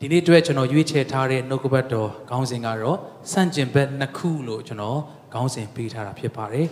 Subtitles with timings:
[0.00, 2.98] ဒီနေ့အတွက်ကျွန်တော်ရွေးချယ်ထားတဲ့နှုတ်ကပတ်တော်ခေါင်းစဉ်ကတော့
[3.32, 5.00] စန့်ကျင်ဘက်နှစ်ခုလို့ကျွန်တော်
[5.32, 6.66] ခေါင်းစဉ်ပေးထားတာဖြစ်ပါတယ်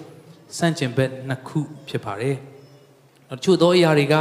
[0.58, 2.36] စန့်ကျင်ဘက်နှစ်ခုဖြစ်ပါတယ်
[3.30, 4.14] တချို့သောအရာတွေက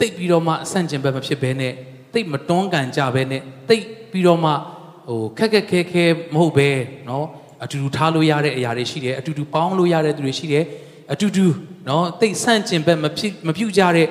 [0.00, 1.72] တိတ်ပြီးတော့မှစန့်ကျင်ဘက်မဖြစ်ဘဲနဲ့
[2.14, 4.52] တိတ်မတွန်းကန်ကြဘဲနဲ့တိတ်ပြီးတော့မှ
[5.08, 6.04] ဟိုခက်ခက်ခဲခဲ
[6.34, 6.68] မဟုတ်ပဲ
[7.06, 7.24] เนาะ
[7.64, 10.64] အတူတူထားလို့ရတဲ့အရာတွေရှိတယ်အတူတူပေါင်းလို့ရတဲ့သူတွေရှိတယ်
[11.12, 11.46] အတူတူ
[11.86, 14.08] เนาะတိတ်ဆန့်ကျင်ဘက်မဖြစ်မပြုတ်ကြတဲ့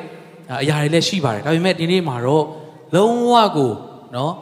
[0.61, 2.45] အရာတွေလည်းရှိပါတယ်ဒါပေမဲ့ဒီနေ့မှာတော့
[2.95, 3.71] လုံးဝကို
[4.14, 4.32] နော်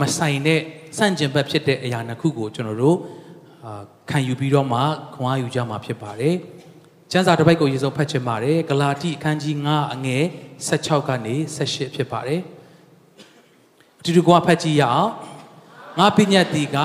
[0.00, 0.60] မဆိုင်တဲ့
[0.96, 2.98] ဆန့်ကျင်ဘက်ဖြစ်တဲ့အရာနှစ်ခုကိုကျွန်တော်တို့
[3.64, 4.80] အာခံယူပြီးတော့မှ
[5.14, 6.34] ခွန်အားယူကြမှာဖြစ်ပါတယ်။
[7.12, 10.24] ကျမ်းစာတစ်ပိုက်ကိုရေစုံဖတ်ချင်ပါတယ်။ဂလာတိအခန်းကြီး9အငယ်
[10.68, 12.40] 16ကနေ18ဖြစ်ပါတယ်။
[14.00, 15.10] အတူတူကဖတ်ကြည့်ရအောင်။
[15.98, 16.76] ငါပညာတိက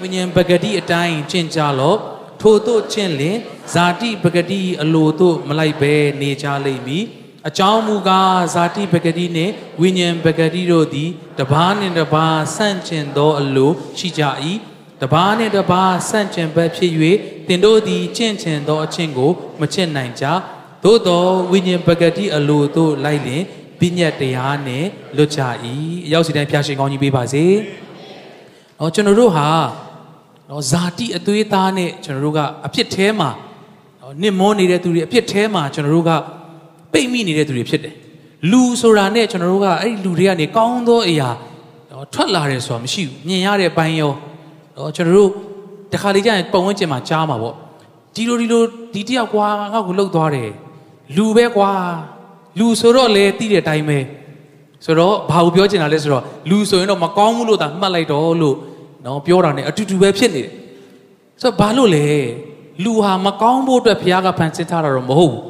[0.00, 1.98] ဝိညာဉ်ပဂတိအတိုင်းကျင့်ကြလော့
[2.40, 3.36] ထို့သို့ကျင့်လင်
[3.74, 7.06] ဇာတိပဂတိအလိုသို့မလိုက်ဘဲနေကြလိမ့်မည်။
[7.47, 14.23] အကြောင်းမူကားဇာတိပဂတိနှင့်ဝိညာဉ်ပဂတိတို့သည်တပားနှင့်တပားဆန့်ကျင်သောအလိုရှိကြ၏
[15.01, 16.91] တပားနှင့်တပားဆန့်ကျင်ဘက်ဖြစ်၍
[17.47, 20.25] တင်တို့သည်ကျင့်ချင်သောအချင်းကိုမချစ်နိုင်ကြ
[20.83, 23.43] သို့သောဝိညာဉ်ပဂတိအလိုသို့လိုက်လင်
[23.79, 24.87] ပညတ်တရားနှင့်
[25.17, 25.41] လွတ်ကြ၏
[26.05, 27.45] အရောက်စီတိုင်းဖျားရှင်ကောင်းကြီးပေးပါစေ။
[28.79, 29.49] တော့ကျွန်တော်တို့ဟာ
[30.49, 33.29] တော့ဇာတိအသွေးသားနဲ့ကျွန်တော်တို့ကအဖြစ်แท้မှာ
[34.01, 36.11] တော့နစ်မောနေတဲ့သူတွေအဖြစ်แท้မှာကျွန်တော်တို့က
[36.92, 37.94] ပိတ်မိနေတဲ့သူတွေဖြစ်တယ်
[38.50, 41.28] လူဆိုတာနဲ့ကျွန်တော်တို့ကအဲ့ဒီလူတွေကနေကောင်းသောအရာ
[41.90, 44.12] တော့ထွက်လာတယ်ဆိုတာမရှိဘူးမြင်ရတဲ့ဘိုင်းရော
[44.76, 45.30] တော့ကျွန်တော်တို့
[45.92, 47.54] တခါလေကြာရင်ပုံဝန်းကျင်မှာကြားမှာပေါ့
[48.14, 48.62] ဒီလိုဒီလို
[48.94, 50.50] ဒီတယောက်ကွာငါ့ကိုလှုပ်သွားတယ်
[51.16, 51.70] လူပဲကွာ
[52.58, 53.98] လူဆိုတော့လေတီးတဲ့အတိုင်းပဲ
[54.84, 58.56] ဆိုတော့ဘာကိုပြောချင်တာလဲဆိုတော့လူဆိုရင်တော့မကောင်းဘူးလို့သာမှတ်လိုက်တော့လို့
[59.04, 60.52] နော်ပြောတာ ਨੇ အတူတူပဲဖြစ်နေတယ်
[61.42, 62.06] ဆိုတော့ဘာလို့လဲ
[62.84, 65.42] လူဟာမကောင်းဖို့အတွက်ဘုရားကဖန်ဆင်းထားတာတော့မဟုတ်ဘူး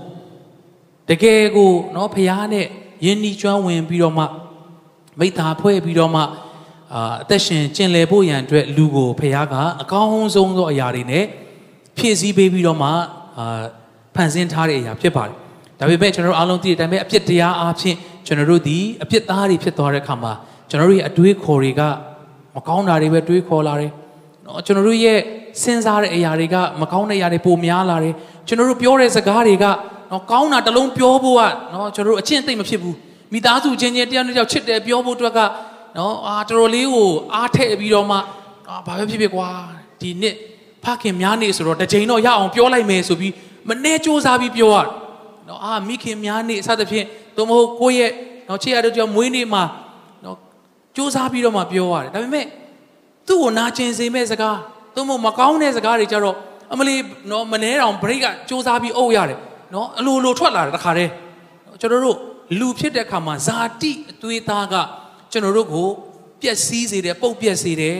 [1.12, 2.66] တကယ်ကိုနော်ဖះနဲ့
[3.04, 4.24] ယဉ်ဤကျွမ်းဝင်ပြီးတော့မှ
[5.20, 11.24] မိသားဖွဲ့ပြီးတော့မှအာအသက်ရှင်ကျင်လည်ဖို့ရန်အတွက်လူကိုဖះကအကောင်းဆုံးသောအရာတွေနဲ့
[11.96, 12.88] ဖြည့်ဆည်းပေးပြီးတော့မှ
[13.38, 13.62] အာ
[14.14, 15.36] ဖန်ဆင်းထားတဲ့အရာဖြစ်ပါတယ်
[15.78, 20.32] ဒါပေမဲ့ကျွန်တော်တို့အားလုံးသိတဲ့အတိုင်းပဲအပြစ်တရားအားဖြင့်ကျွန်တော်တို့ဒီအပြစ်သားတွေဖြစ်သွားတဲ့အခါမှာ
[20.68, 21.82] ကျွန်တော်တို့ရဲ့အတွေးခေါ်တွေက
[22.54, 23.92] မကောင်းတာတွေပဲတွေးခေါ်လာတယ်
[24.46, 25.18] နော်ကျွန်တော်တို့ရဲ့
[25.62, 28.14] စဉ်းစားတဲ့အရာတွေကမကောင်းတဲ့အရာတွေပိုများလာတယ်
[28.46, 29.64] ကျွန်တော်တို့ပြောတဲ့စကားတွေက
[30.12, 31.42] နော်ကောင်းတာတလုံးပြောဖို့က
[31.72, 32.96] နော်ကျွန်တော်တို့အချင်းသိမ့်မဖြစ်ဘူး
[33.32, 35.40] မိသားစုချင်းချင်းတရားနဲ့ကြောက်ချစ်တယ်ပြောဖို့အတွက်က
[35.96, 38.16] နော်အာတော်တော်လေးကိုအားထည့်ပြီးတော့မှ
[38.68, 39.48] အာဘာပဲဖြစ်ဖြစ်ကွာ
[40.00, 40.36] ဒီနှစ်
[40.84, 43.32] ဖခင်များနေဆိုတော့တစ်ချိန်တော့ရအောင်ပြောလိုက်မယ်ဆိုပြီး
[43.68, 44.76] မနဲ့စူးစမ်းပြီးပြောရ
[45.48, 47.06] နော်အာမိခင်များနေစသဖြင့်
[47.36, 48.10] သို့မဟုတ်ကိုယ့်ရဲ့
[48.48, 49.62] နော်ချစ်ရတဲ့ကြောင့်မွေးနေ့မှာ
[50.24, 50.36] နော်
[50.96, 52.46] စူးစမ်းပြီးတော့မှပြောရတယ်ဒါပေမဲ့
[53.28, 54.58] သူ့ကိုနာကျင်စေမဲ့စကား
[54.94, 56.36] သို့မဟုတ်မကောင်းတဲ့စကားတွေကြတော့
[56.72, 56.94] အမလီ
[57.30, 59.38] နော်မနှဲတောင်ဘရိတ်ကစူးစမ်းပြီးအုပ်ရတယ်
[59.72, 61.10] နော်အလိုလိုထွက်လာတယ်တခါတည်း
[61.80, 62.16] ကျွန်တော်တို့
[62.58, 64.74] လူဖြစ်တဲ့အခါမှာဇာတိအသွေးသားက
[65.32, 65.88] ကျွန်တော်တို့ကို
[66.40, 67.98] ပျက်စီးစေတယ်ပုတ်ပျက်စေတယ်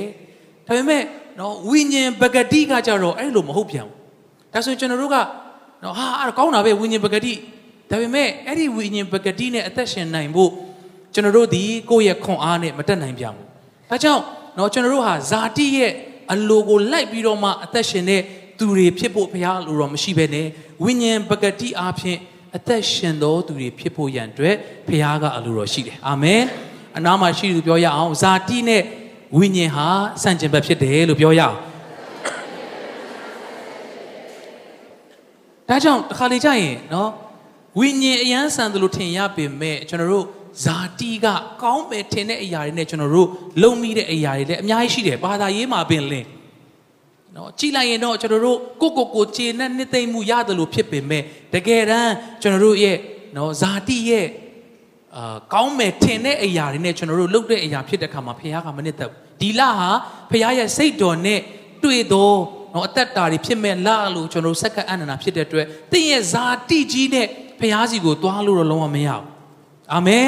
[0.66, 1.02] ဒါပေမဲ့
[1.38, 5.16] နော်ဝိညာဉ်ပဂတိကကြတော့အဲ့လိုမဟုတ်ပြန်ဘူးဒါဆိုရင်ကျွန်တော်တို့က
[5.82, 7.34] နော်ဟာအဲ့ကောင်းတာပဲဝိညာဉ်ပဂတိ
[7.90, 10.50] ဒါပေမဲ့အဲ့ဒီဝိညာဉ်ပဂတိနဲ့အသက်ရှင်နိုင်ဖို့
[11.14, 13.46] ကျွန်တော်တို့ဒီကိုယ့်ရဲ့ခွန်အားနဲ့မတက်နိုင်ပြန်ဘူး
[13.90, 14.22] ဒါကြောင့်
[14.58, 15.92] နော်ကျွန်တော်တို့ဟာဇာတိရဲ့
[16.32, 18.22] အလိုကိုလိုက်ပြီးတော့မှအသက်ရှင်တဲ့
[18.62, 20.46] သူတွေဖြစ်ဖို့ဘုရားလိုတော့မရှိဘဲနဲ့
[20.84, 22.18] ဝိညာဉ်ပဂတိအားဖြင့်
[22.56, 24.56] အသက်ရှင်သောသူတွေဖြစ်ဖို့ရန်အတွက်
[24.88, 26.42] ဘုရားကအလိုတော်ရှိတယ်အာမင်
[26.96, 28.82] အနာမှာရှိသူပြောရအောင်ဇာတိနဲ့
[29.36, 29.88] ဝိညာဉ်ဟာ
[30.22, 31.56] ဆန့်ကျင်ဘက်ဖြစ်တယ်လို့ပြောရအောင်
[35.68, 37.10] ဒါကြောင့်တစ်ခါလေကြာရင်နော်
[37.78, 40.26] ဝိညာဉ်အယမ်းဆန်တယ်လို့ထင်ရပေမဲ့ကျွန်တော်တို့
[40.64, 41.26] ဇာတိက
[41.62, 43.28] ကောင်းမယ်ထင်တဲ့အရာတွေနဲ့ကျွန်တော်တို့
[43.62, 46.28] လုံမိတဲ့အရာတွေလည်းအများကြီးရှိတယ်ဘာသာရေးမှာပင်လင်း
[47.36, 51.22] နော်ကြည်လိုက်ရင်တော့ကျွန်တော်တို့ကိုကိုကိုခြေနဲ့နှစ်သိမ့်မှုရတယ်လို့ဖြစ်ပေမဲ့
[51.54, 52.12] တကယ်တမ်း
[52.42, 52.96] ကျွန်တော်တို့ရဲ့
[53.36, 54.26] နော်ဇာတိရဲ့
[55.16, 59.90] အာကောင်းမယ်ထင်တဲ့အရာတွေနဲ့ကျွန်တော်တို့လုပ်တဲ့အရာဖြစ်တဲ့အခါမှာဖခင်ကမနစ်သက်ဘူးဒီလဟာ
[60.30, 61.40] ဖခင်ရဲ့စိတ်တော်နဲ့
[61.84, 62.38] တွေ့တော့
[62.74, 67.26] နော်အသက်တာတွေဖြစ်မဲ့လလို့ကျွန်တော်တို့စက္ကအနန္နာဖြစ်တဲ့အတွက်သင်ရဲ့ဇာတိကြီးနဲ့
[67.60, 69.24] ဖခင်စီကိုသွားလို့တော့လုံးဝမရဘူး
[69.94, 70.26] အာမင်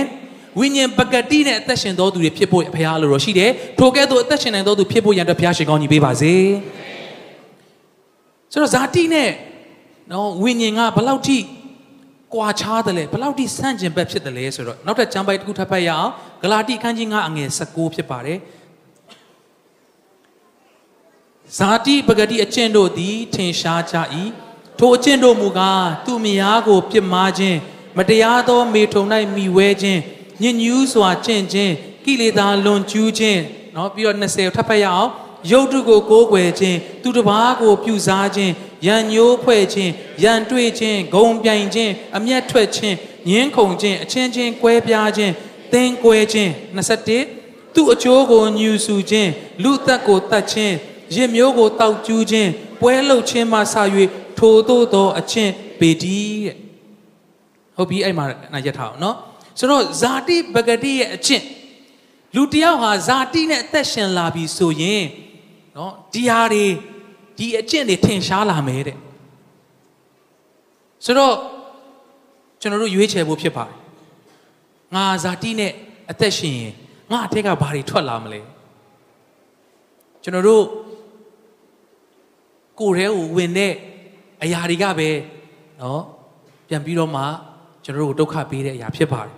[0.58, 6.34] ဝိညာဉ်ပကတိနဲ့အသက်ရှင်တော်သူတွေဖြစ်ဖို့ဘုရားလိုတော့ရှိတယ်ထိုကဲ့သို့အသက်ရှင်နိုင်တော်သူဖြစ်ဖို့ရန်အတွက်ဘုရားရှင်ကောင်းကြီးပေးပါစေ
[8.53, 9.29] ဆိုတော့ဇာတိနဲ့
[10.11, 11.37] နော်ဝိညာဉ်ကဘလောက်ထိ
[12.33, 18.39] ကွာခြားတယ်လဲဘလောက်ထိဆန့်ကျင်ဘက်ဖြစ်တယ်လဲဆိုတော့နောက်ထပ်ကျမ်းပိုက်တစ်ခုထပ်ဖတ်ရအောင်ဂလာတိခန်းကြီး9အငယ်19ဖြစ်ပါတယ်
[21.57, 23.95] ဇာတိပဂတိအကျင့်တို့သည်ထင်ရှားကြ၏
[24.79, 27.57] ထိုအကျင့်တို့မူကားသူမယားကိုပြစ်မှားခြင်း
[27.97, 29.03] မတရားသောမေထုံ၌
[29.35, 30.01] မိဝဲခြင်း
[30.41, 31.73] ညဉ့်ညူးစွာကျင့်ခြင်း
[32.05, 33.41] ကိလေသာလွန်ကျူးခြင်း
[33.73, 35.09] เนาะပြီးတော့20ထပ်ဖတ်ရအောင်
[35.50, 38.52] ရုပ်တုကိုကိုးကွယ်ခြင်းသူတစ်ပါးကိုပြုစားခြင်း
[38.86, 39.92] ရန်ညိုးဖွဲ့ခြင်း
[40.22, 42.96] ရန်တွေ့ခြင်းဂုံပြိုင်ခြင်းအမျက်ထွက်ခြင်း
[43.28, 45.32] ညင်းခုန်ခြင်းအချင်းချင်းကွဲပြားခြင်း
[45.72, 46.50] သင်ကွဲခြင်း
[47.12, 49.30] 21သူ့အကျိုးကိုညူဆူခြင်း
[49.62, 50.74] လူသက်ကိုတတ်ခြင်း
[51.14, 52.50] ရစ်မျိုးကိုတောက်ကျူးခြင်း
[52.80, 53.74] ပွဲလှုပ်ခြင်းမှဆ၍
[54.38, 56.56] ထိုသို့သောအချင်းပေတီးတဲ့
[57.76, 59.16] ဟုတ်ပြီအဲ့မှာနာရက်ထားအောင်နော်
[59.58, 61.44] ဆိုတော့ဇာတိပဂတိရဲ့အချင်း
[62.34, 65.04] လူတယောက်ဟာဇာတိနဲ့အသက်ရှင်လာပြီဆိုရင်
[65.76, 66.64] နော်ဒီဟာတွေ
[67.38, 68.98] ဒီအကျင့်တွေထင်ရှားလာမယ်တဲ့
[71.04, 71.34] ဆိုတော့
[72.60, 73.76] ကျွန်တော်တို့ရွေးချယ်ဖို့ဖြစ်ပါတယ်
[74.94, 75.72] ငါဇာတိနဲ့
[76.10, 76.72] အသက်ရှင်ရင်
[77.10, 78.40] ငါအထက်ကဘာတွေထွက်လာမလဲ
[80.22, 80.64] ကျွန်တော်တို့
[82.80, 83.72] ကိုယ်ထဲကိုဝင်တဲ့
[84.42, 85.08] အရာတွေကပဲ
[85.80, 86.02] နော်
[86.68, 87.22] ပြန်ပြီးတော့မှ
[87.84, 89.34] ကျွန်တော်တို့ကိုဒုက္ခပေးတဲ့အရာဖြစ်ပါတယ်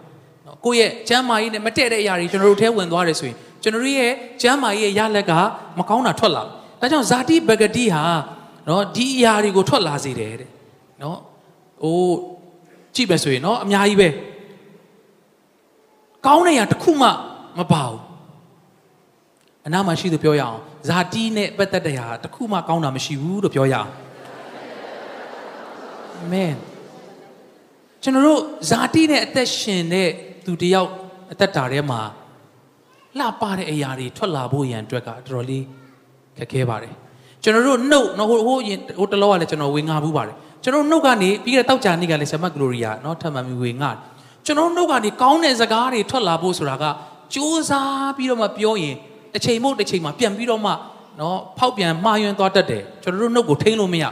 [0.46, 4.12] နော်ကိုယ့်ရဲ့ကျမ်းမာရေးနဲ့မတည့်တဲ့အရာတွေကျွန်တော်တို့ထဲဝင်သွားတယ်ဆိုရင် ကျွန်တော်တို့ရဲ့
[4.42, 5.32] ကျမ်းမာရေးရလက်က
[5.78, 8.02] မကောင်းတာထွက်လာဒါကြောင့်ဇာတိပဂတိဟာ
[8.68, 10.50] နော်ဒီအရာတွေကိုထွက်လာစေတယ်တဲ့
[11.02, 11.18] နော်
[11.82, 11.98] ဟို
[12.94, 14.08] ကြည့်ပဲဆိုရင်နော်အများကြီးပဲ
[16.26, 17.08] ကောင်းတဲ့အရာတစ်ခုမှ
[17.58, 18.00] မပါဘူး
[19.66, 23.90] အနာမရှိသူပြောရအောင်ဇာတိနဲ့ပတ်သက်တဲ့ဟာတစ်ခုမှကောင်းတာမရှိဘူးလို့ပြောရအောင်
[26.16, 26.54] အာမင်
[28.02, 30.08] ကျွန်တော်တို့ဇာတိနဲ့အသက်ရှင်တဲ့
[30.46, 30.90] သူတယောက်
[31.32, 32.00] အသက်တာထဲမှာ
[33.18, 35.64] လှပတဲ့အရာတွေထွက်လာဖို့ရန်အတွက်ကတော်တော်လေး
[36.38, 36.94] ခက်ခဲပါတယ်
[37.42, 43.90] ကျွန်တော်တို့နှုတ်နော်ဟိုဟိုရင်ဟိုတလောကလည်းကျွန်တော်ဝေငါဘူးပါတယ်ကျွန်တော်နှုတ်ကနေပြီးခဲ့တဲ့တောက်ကြနေ့ကလည်းဆမတ်ဂလိုရီယာနော်ထပ်မှန်ပြီးဝေငါ
[44.46, 46.84] ကျွန်တော်နှုတ်ကနေကောင်းတဲ့စကားတွေထွက်လာဖို့ဆိုတာက
[47.34, 48.96] စူးစမ်းပြီးတော့မှပြောရင်
[49.32, 50.72] တစ်ချိန်မို့တစ်ချိန်မှာပြန်ပြီးတော့မှ
[51.20, 54.04] နော်ဖောက်ပြန်မှားယွင်းသွားတတ်တယ်ကျွန်တော်တို့နှုတ်ကိုထိန်းလို့မရ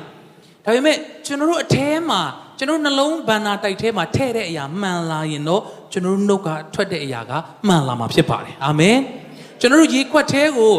[0.65, 0.97] ဒါပေမဲ့
[1.27, 2.21] ကျွန်တော်တို့အထဲမှာ
[2.59, 5.63] ကျွန်တော်နှလုံးဘန္နာတိုက်ထဲမှာထဲ့တဲ့အရာမှန်လာရင်တော့
[5.93, 7.33] ကျွန်တော်တို့နှုတ်ကထွက်တဲ့အရာက
[7.69, 8.99] မှန်လာမှာဖြစ်ပါတယ်အာမင်
[9.61, 10.73] ကျွန်တော်တို့ရေခွက်ထဲကို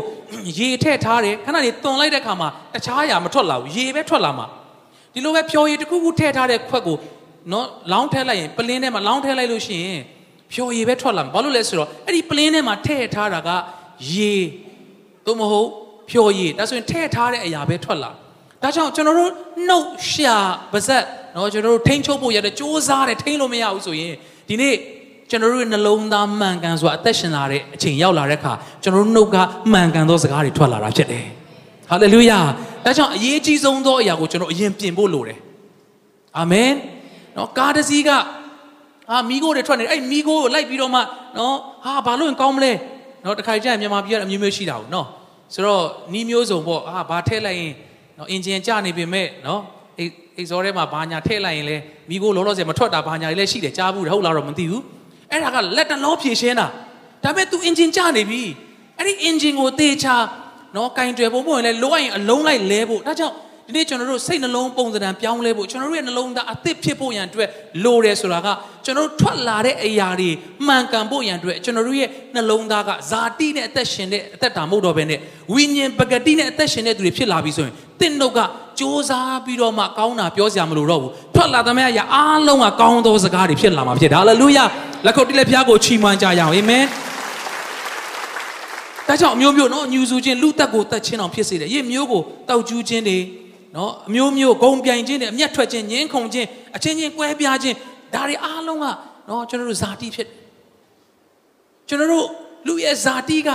[0.60, 4.45] ရေထည့်ထားတယ်ခဏလေးတွန်လိုက်တဲ့ခါမှာတခြားအရာမထွက်လာဘူးရေပဲထွက်လာမှာ
[5.13, 6.98] ဒီလိုပဲဖြော်ရည်တစ်ခုခုထည့်ထားတဲ့ခွက်ကို
[7.51, 10.01] နော်လောင်းထည့်လိုက်ရင်ပလင်းထဲမှာလောင်းထည့်လိုက်လို့ရှိရင်
[10.54, 13.50] ဖြော်ရည်ပဲထွက်လာမှာဘာလို့လဲဆိုတော့အဲ့ဒီပလင်းထဲမှာထည့်ထားတာက
[14.13, 14.33] ရေ
[15.25, 15.69] သို့မဟုတ်
[16.10, 18.12] ဖြော်ရည်ဒါဆိုရင်ထည့်ထားတဲ့အရာပဲထွက်လာ
[18.62, 19.31] ဒါကြောင့်ကျွန်တော်တို့
[19.68, 20.36] နှုတ်ရှာ
[20.72, 21.04] ပါဇက်
[21.36, 24.14] နော်ကျွန်တော်တို့ထိန်းချုပ်ဖို့ရတယ်စူးစမ်းတယ်ထိန်းလို့မရဘူးဆိုရင်
[24.50, 24.76] ဒီနေ့
[25.30, 28.54] ကျွန်တော်တို့ရဲ့နှလုံးသားမှန်ကန်စွာအသက်ရှင်လာတဲ့အချိန်ရောက်လာတဲ့အခါ
[28.84, 29.38] ကျွန်တော်တို့နှုတ်က
[29.72, 31.26] မှန်ကန်သောစကားတွေထွက်လာတာဖြစ်တယ်။
[31.90, 32.40] ဟာလေလုယာ။
[32.86, 35.40] ဒါကြောင့်အရေးကြီးဆုံးသောအရာကိုကျွန်တော်အရင်ပြင်ဖို့လိုတယ်။
[36.38, 36.70] အာမင်။
[37.38, 38.10] နော်ကားတစ်စီးက
[39.10, 41.02] ဟာမိကိုတွေထွက်နေတယ်။အဲ့မိကိုကိုလိုက်ပြီးတော့မှ
[41.38, 42.72] နော်ဟာဘာလို့ကောင်းမလဲ။
[43.24, 45.08] နော်တခါကျရင်မြန်မာပြည်ကအမျိုးမျိုးရှိတာဘူးနော်။
[45.54, 45.84] ဆိုတော့
[46.18, 47.74] ဤမျိုးစုံပေါ့ဟာဘာထည့်လိုက်ရင်
[48.18, 49.62] နော်အင်ဂျင်ကျနေပြီမဲ့နော်
[49.98, 51.77] အဲ့ အိဇောထဲမှာဘာညာထည့်လိုက်ရင်လဲ
[52.11, 54.83] မိโก้လောလောဆယ်မထွက်တာဘာညာတွေလည်းရှိတယ်ကြားဘူးတယ်ဟုတ်လားတော့မသိဘူး။
[55.31, 56.67] အဲ့ဒါကလက်တလုံးဖြည့်ရှင်းတာ
[57.25, 58.43] ဒါပေမဲ့ तू engine ကျနေပြီ
[58.99, 60.15] အဲ့ဒီ engine ကိုသေချာ
[60.77, 63.35] နော်ကင်တွယ်ဖို့မဟုတ်ရင်လည်းလိုအပ်ရင်အလုံးလိုက်လဲဖို့ဒါကြောင့်
[63.68, 67.50] ဒီနေ့ကျွန်တော်တို့စိတ်နှလုံးပုံစံပြောင်းလဲဖို့ကျွန်တော်တို့ရဲ့နှလုံးသားအသစ်ဖြစ်ဖို့ရန်အတွက်
[67.84, 68.48] လိုတယ်ဆိုတာက
[68.86, 70.30] ကျွန်တော်တို့ထွက်လာတဲ့အရာတွေ
[70.68, 75.20] မှန်ကန်ဖို့ရန်အတွက်ကျွန်တော်တို့ရဲ့နှလုံးသားကဇာတိနဲ့အသက်ရှင်တဲ့အသက်တာမဟုတ်တော့ဘဲနဲ့
[75.54, 78.46] ဝိညာဉ်ပဂတိနဲ့အသက်ရှင်တဲ့သူတွေဖြစ်လာပြီဆိုရင်တင့်တို့ကစ
[78.80, 79.12] 조사
[79.46, 84.64] ပြီးတော့မှကောင်းတာပြောစရာမလိုတော့ဘူးထွက်လာသမျှရာအားလုံးကကောင်းသောစကားတွေဖြစ်လာမှာဖြစ်တယ်ဟာလေလုယာ
[85.06, 86.84] လက်ခုပ်တိလက်ဖျားကိုချီးမွမ်းကြရအောင်အာမင်
[89.08, 93.18] ဒါကြောင့်အမျိုးမျိုးနော်ညူဆူခြင်းလူတက်ကိုတက်ခြင်းအောင်ဖြစ်စေတယ်ရေမျိုးကိုတောက်ကျူးခြင်းတွေ
[93.75, 97.75] နော်အမျိုးမျိုးဂုံပြိုင်ခြင်းတွေအမျက်ထွက်ခြင်းညင်းခုန်ခြင်းအချင်းချင်းကွဲပြားခြင်း
[98.13, 98.86] ဒါတွေအားလုံးက
[99.29, 100.27] နော်ကျွန်တော်တို့ဇာတိဖြစ်
[101.88, 102.25] ကျွန်တော်တို့
[102.67, 103.50] လူရဲ့ဇာတိက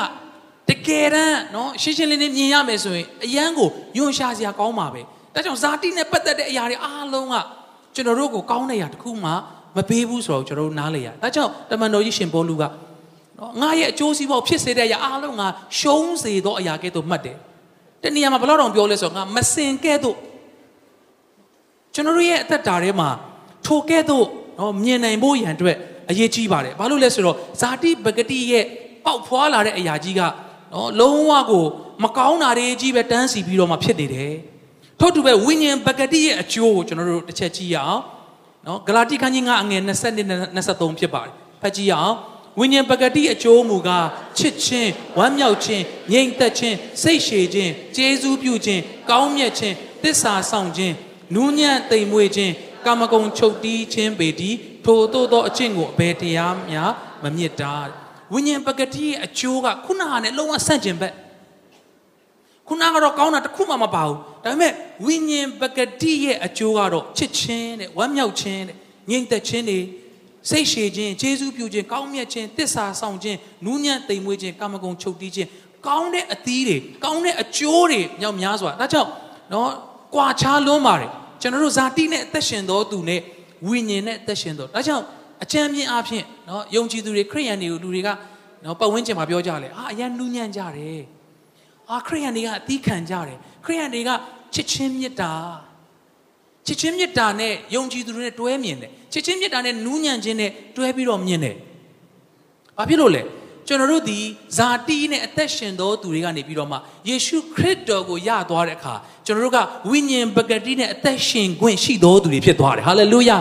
[0.69, 5.01] တကယ်တမ်းနော်ရှင်းရှင်းလင်းလင်းမြင်ရမယ်ဆိုရင်အယံကိုယွန်ရှာစရာကောင်းပါပဲ
[5.35, 7.37] ဒါကြောင့်ဇာတိနဲ့ပတ်သက်တဲ့အရာတွေအားလုံးက
[7.95, 9.31] ကျွန်တော်တို့ကိုကောင်းတဲ့အရာတစ်ခုမှ
[9.77, 12.63] မပေးဘူးဆိုတော့ကျွန်တော်တို့နားလေရဒါကြောင့်တမန်တော်ကြီးရှင်ဘောလူက
[13.39, 15.47] နော်ငါရဲ့အကျိုးစီးပွားဖြစ်စေတဲ့အရာအားလုံးငါ
[15.79, 17.37] ရှုံးစေသောအရာကဲ့သို့မှတ်တယ်
[18.03, 20.17] တနည်းအားမှာဘယ်တော့တောင်ပြောလဲဆိုတော့ငါမစင်ကဲ့သို့
[21.95, 23.09] ကျွန်တော်တို့ရဲ့အသက်တာထဲမှာ
[23.67, 24.27] ထိုကဲ့သို့
[24.59, 25.77] နော်မြင်နိုင်ဖို့ရန်အတွက်
[26.11, 28.65] အရေးကြီးပါတယ်ဘာလို့လဲဆိုတော့ဇာတိပဂတိရဲ့
[29.05, 30.21] ပေါက်ဖွာလာတဲ့အရာကြီးက
[30.73, 31.65] နော်လုံးဝကို
[32.03, 34.35] မကောင်းတာတွေကြီးပဲတန်းစီပြီးတော့မှဖြစ်နေတယ်
[35.01, 38.03] ထို့တူပဲဝိညာဉ်ပဂတိရဲ့အကျိုးကိုကျွန်တော်တို့တစ်ချက်ကြည့်ရအောင်
[38.67, 42.17] နော်ဂလာတိခန်းကြီး9အငယ်20နဲ့23ဖြစ်ပါတယ်ဖတ်ကြည့်ရအောင်
[42.59, 44.07] ဝိညာဉ်ပဂတိအကျိုးမူကား
[44.39, 50.95] ချစ်ခြင်းဝမ်းမြောက်ခြင်းငြိမ်သက်ခြင်းစိတ်ရှည်ခြင်းကျေးဇူးပြုခြင်းကောင်းမြတ်ခြင်းသစ္စာဆောင်ခြင်း
[51.35, 52.53] နူးညံ့သိမ်မွေ့ခြင်း
[52.87, 56.91] ကာမဂုဏ်ချုပ်တီးခြင်းပေတည်ထိုသို့သောအကျင့်ကိုအဘယ်တရားများ
[57.23, 57.75] မမြစ်တာ
[58.33, 61.15] ဝိညာဉ်ပဂတိရဲ့အကျိုးကခုနကနဲ့လုံးဝဆန့်ကျင်ဘက်
[62.69, 64.73] ခုနကတော့ကောင်းတာတစ်ခုမှမပါဘူးဒါပေမဲ့
[65.05, 68.77] ဝိညာဉ်ပဂတိရဲ့အကျိုးကတော့ချစ်ခြင်းတဲ့ဝမ်းမြောက်ခြင်းတဲ့
[69.11, 69.79] ငြိမ်သက်ခြင်းတွေ
[70.49, 75.49] စိတ်ရှည်ခြင်းကျေးဇူးပြုခြင်းကောင်းမြတ်ခြင်းတစ္ဆာဆောင်ခြင်းနူးညံ့သိမ်မွေ့ခြင်းကာမဂုဏ်ချုပ်တီးခြင်း
[75.87, 79.11] ကောင်းတဲ့အသီးတွေကောင်းတဲ့အကျိုးတွေမြောက်များစွာဒါကြောင့်
[79.53, 79.69] နော်
[80.15, 83.21] ကွာခြားလွန်းပါတယ်ကျွန်တော်တို့ဇာတိနဲ့အသက်ရှင်တော်သူနဲ့
[83.67, 85.05] ဝိညာဉ်နဲ့အသက်ရှင်တော်ဒါကြောင့်
[85.43, 88.09] အချမ်းမြင့်အဖြစ်နော်ယုံကြည်သူတွေခရိယန်တွေကိုလူတွေက
[88.65, 91.03] နော်ပတ်ဝန်းကျင်မှာပြောကြလေအာအရန်နူးညံ့ကြတယ်
[91.91, 94.11] အာခရိယန်တွေကအသီးခံကြတယ်ခရိယန်တွေက
[94.55, 95.33] ချစ်ချင်းမေတ္တာ
[96.67, 101.57] ချစ်ချင်းမေတ္တာနဲ့ယုံကြည်သူတွေနဲ့တွဲမြင်တယ်ချစ်ချင်းမေတ္တာနဲ့နူးညံ့ခြင်းနဲ့တွဲပြီးတော့မြင်တယ်
[102.77, 103.23] ဘာဖြစ်လို့လဲ
[103.67, 104.19] ကျွန်တော်တို့ဒီ
[104.57, 106.77] ဇာတိနဲ့အသက်ရှင်သောသူတွေကနေပြီးတော့မှ
[107.09, 108.95] ယေရှုခရစ်တော်ကိုယသွားတဲ့အခါ
[109.27, 109.59] ကျွန်တော်တို့က
[109.91, 113.39] ဝိညာဉ်ပကတိနဲ့အသက်ရှင်ခွင့်ရှိသောသူတွေဖြစ်သွားတယ်ဟာလေလုယာ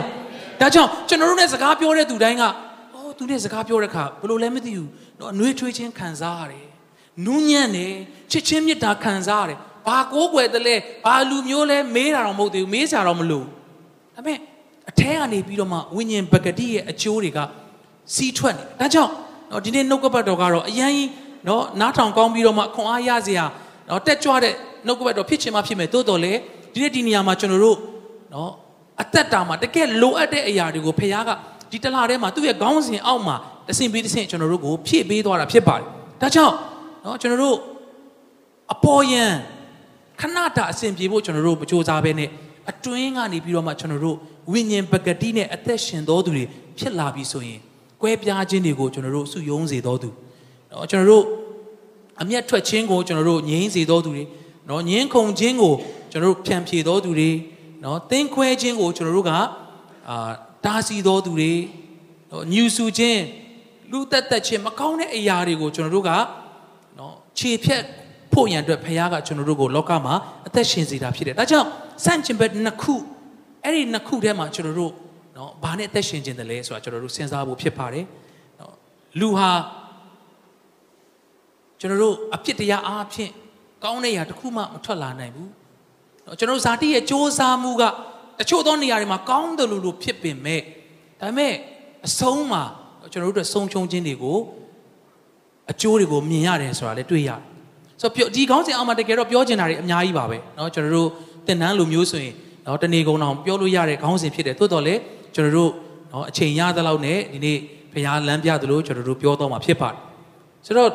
[0.60, 6.68] ဒါကြောင့်ကျွန်တော်တို့နဲ့စကားပြောတဲ့သူတိုင်းကအော်သူနဲ့စကားပြောတဲ့အခါဘယ်လိုလဲမသိဘူးတော့အနှွေးထွေးခြင်းခံစားရတယ်
[7.26, 7.94] နူးညံ့တယ်
[8.32, 9.60] ချစ်ချင်းမေတ္တာခံစားရတယ်
[9.90, 13.44] ဘာကိုးကွယ်တယ်လဲဘာလူမျိုးလဲမေးတာတော့မဟုတ်သေးဘူးမေးစရာတော့မလို
[14.16, 14.38] ဒါပေမဲ့
[14.90, 17.40] အထဲကနေပြီးတော့မှဝိညာဉ်ပကတိရဲ့အကျိုးတွေက
[18.16, 19.12] စီးထွက်နေတယ်ဒါကြောင့်
[19.52, 20.94] နော်ဒီနေ့နှုတ်ကပတ်တော်ကတော့အရင်
[21.48, 23.46] နော်နားထောင်ကောင်းပြီးတော့မှခွန်အားရစရာ
[23.90, 24.54] နော်တက်ကြွတဲ့
[24.86, 26.34] နှုတ်ကပတ်တော်ဖြစ်ချင်မှဖြစ်မယ်တိုးတော်လေ
[26.74, 27.78] ဒီနေ့ဒီနေရာမှာကျွန်တော်တို့
[28.34, 28.52] နော်
[29.02, 31.30] အသက်တာမှာတကယ်လိုအပ်တဲ့အရာတွေကိုဖခင်က
[31.72, 33.36] ဒီတလားထဲမှာသူ့ရဲ့ခေါင်းစဉ်အောက်မှာ
[33.68, 35.86] တဆင့်ပြီးတဆင့်ကျွန်တော်တို့ကိုဖြည့်ပေးသွားတာဖြစ်ပါတယ်
[36.22, 36.56] ဒါကြောင့်
[37.04, 37.58] နော်ကျွန်တော်တို့
[38.74, 39.26] အပေါ်ယံ
[40.21, 42.31] ခဏတာအစဉ်ပြေဖို့ကျွန်တော်တို့မကြိုးစားဘဲနဲ့
[42.71, 44.17] အတွင်းကနေပြီးတော့မှကျွန်တော်တို့
[44.53, 46.45] ဝိညာဉ်ပကတိနဲ့အသက်ရှင်တော်သူတွေ
[46.79, 47.61] ဖြစ်လာပြီဆိုရင်
[48.03, 50.09] ကွဲပြားခြင်းတွေကိုကျွန်တော်တို့စုယုံစေတော်သူ
[50.69, 51.25] เนาะကျွန်တော်တို့
[52.23, 54.25] အမျက်ထွက်ခြင်းကိုကျွန်တော်တို့ငြိမ်းစေတော်သူတွေ
[54.67, 55.75] เนาะငြင်းခုန်ခြင်းကို
[56.11, 57.31] ကျွန်တော်တို့ဖြန့်ဖြေတော်သူတွေ
[57.83, 60.31] เนาะသင်ခွဲခြင်းကိုကျွန်တော်တို့ကအာ
[60.65, 61.53] တားဆီးတော်သူတွေ
[62.29, 63.23] เนาะညူဆူခြင်း
[63.91, 66.11] လူသက်သက်ခြင်းမကောင်းတဲ့အရာတွေကိုကျွန်တော်တို့က
[66.97, 67.83] เนาะခြေဖြတ်
[68.33, 70.15] ဖို့ရန်အတွက်ဖခင်ကကျွန်တော်တို့ကိုလောကမှာ
[70.49, 71.69] အသက်ရှင်စေတာဖြစ်တယ်ဒါကြောင့်
[72.05, 72.95] စန့်ကျင်ဘက်နှစ်ခု
[73.65, 74.93] အဲ့ဒီနှစ်ခုထဲမှာကျွန်တော်တို့
[75.37, 78.05] နော်ဘာနဲ့အသက်ရှင်ခြင်းတလဲဆိုတာကျွန်တော်တို့စဉ်းစားဖို့ဖြစ်ပါတယ်
[78.61, 78.75] နော်
[79.21, 79.51] လူဟာ
[81.81, 83.31] ကျွန်တော်တို့အဖြစ်တရားအားဖြင့်
[83.85, 85.51] ကောင်းတဲ့ຢာတစ်ခုမှမထွက်လာနိုင်ဘူး
[86.27, 87.83] နော်ကျွန်တော်တို့ဇာတိရဲ့စ조사မှုက
[88.39, 90.61] တချို့သောနေရာတွေမှာကောင်းတယ်လို့လို့ဖြစ်ပင်မဲ့
[91.21, 91.53] ဒါပေမဲ့
[92.07, 92.63] အဆုံးမှာ
[93.13, 94.39] ကျွန်တော်တို့အတွက်ဆုံးချုံခြင်းတွေကို
[95.73, 97.48] အကျိုးတွေကိုမြင်ရတယ်ဆိုတာလည်းတွေ့ရတယ်
[98.01, 101.09] ဆိုတော့ဒီကောင်းစဉ်အောက်မှာတကယ်တော့ပြောချင်တာတွေအများကြီးပါပဲเนาะကျွန်တော်တို့
[101.47, 105.01] သင်တန်းလိုမျိုးဆိုရင်เนาะတနေကုန်အောင်ပြောလို့ရတဲ့ခေါင်းစဉ်ဖြစ်တယ်သို့တော်လည်း
[105.35, 105.71] ကျွန်တော်တို့
[106.11, 107.59] เนาะအချိန်ရသလောက်နဲ့ဒီနေ့
[107.93, 109.99] ဘုရားလမ်းပြသလိုကျွန်တော်တို့ပြောတော့မှာဖြစ်ပါတယ်
[110.67, 110.91] ဆိုတော့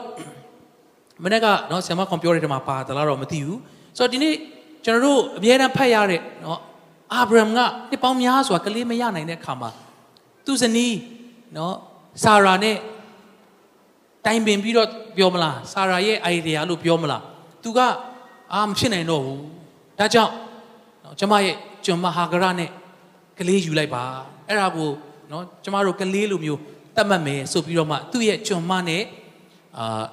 [1.23, 3.59] မနေ့ကเนาะဆရာမကွန်ပြောတဲ့ထဲမှာပါသလားတော့မသိဘူး
[3.97, 4.33] ဆိုတော့ဒီနေ့
[4.85, 6.57] ကျွန်တော်တို့အများအားဖတ်ရတဲ့เนาะ
[7.13, 7.59] အာဗြဟံက
[7.89, 9.69] နှစ်ပေါင်းများစွာကလေးမရနိုင်တဲ့အခါမှာ
[10.45, 10.95] သူ့ဇနီး
[11.55, 11.73] เนาะ
[12.23, 12.75] ဆာရာနဲ့
[14.26, 17.22] တိုင်ပင်ပြီးတော့ပြောမလားဆာရာရဲ့ idea လို့ပြောမလား
[17.62, 17.80] သူက
[18.54, 19.40] အာမဖြစ်နိုင်တော့ဘူး
[19.98, 20.32] ဒါကြောင့်
[21.18, 22.70] ကျမရဲ့ကျွန်မဟာဂရနဲ့
[23.38, 24.02] ကလေးယူလိုက်ပါ
[24.48, 24.88] အဲ့ဒါကို
[25.30, 26.60] နော်ကျမတို့ကလေးလိုမျိုး
[26.96, 29.02] တတ်မှတ်မယ်ဆိုပြီးတော့မှသူ့ရဲ့ကျွန်မနဲ့
[29.78, 30.04] အာ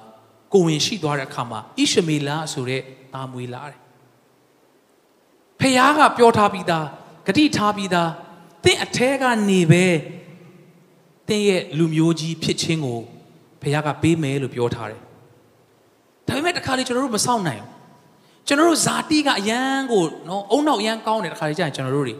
[0.52, 3.78] ကိုဝင်ရှိသွားတဲ့အခါမှာဣရှမေလဆိုတဲ့သားမွေးလာတယ်
[5.60, 6.86] ဖခင်ကပြောထားပြီးသား
[7.26, 8.10] ဂတိထားပြီးသား
[8.64, 9.84] သင်အแทကနေပဲ
[11.28, 13.00] သင်ရဲ့လူမျိုးကြီးဖြစ်ခြင်းကို
[13.62, 15.00] ဖခင်ကပေးမယ်လို့ပြောထားတယ်
[16.28, 17.70] ဒါပေမဲ့တခါလေကျွန်တော်တို့မစောင့်နိုင်ဘူး
[18.46, 22.16] ကျွန်တော်တို့ဇာတိကအရန်ကိုနော်အုံနောက်အရန်ကောင်းတယ်တခါလေကြာရင်ကျွန်တော်တို့တွေ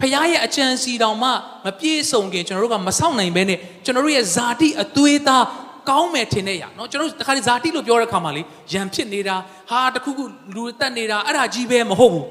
[0.00, 1.28] ဖခင်ရဲ့အကြံစီတောင်မှ
[1.64, 5.44] မပြည့်စုံခင်ကျွန်တော်တို့ကမဆောင်နိုင်ဘဲနဲ့ကျွန်တော်တို့ရဲ့ဇာတိအသွေးသား
[5.90, 9.36] ကောင်းမယ်ထင်တဲ့ရနော်ကျွန်တော်တို့တခါလေဇာတိလို့ပြောတဲ့အခါမှာလေရံဖြစ်နေတာ
[9.70, 10.24] ဟာတခုခု
[10.54, 12.26] လူတက်နေတာအဲ့ဒါကြီးပဲမဟုတ်ဘူး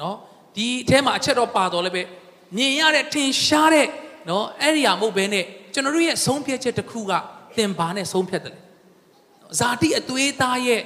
[0.00, 0.16] နော်
[0.56, 2.02] ဒီအထဲမှာအချက်တော့ပါတော်လည်းပဲ
[2.56, 3.86] မြင်ရတဲ့ထင်ရှားတဲ့
[4.28, 5.44] နော်အဲ့ဒီဟာမဟုတ်ဘဲနဲ့
[5.74, 7.12] ကျွန်တော်တို့ရဲ့ဆုံးဖြတ်ချက်တစ်ခုက
[7.56, 8.60] သင်ဘာနဲ့ဆုံးဖြတ်တယ်လဲ
[9.58, 10.82] ဇာတိအသွေးသားရဲ့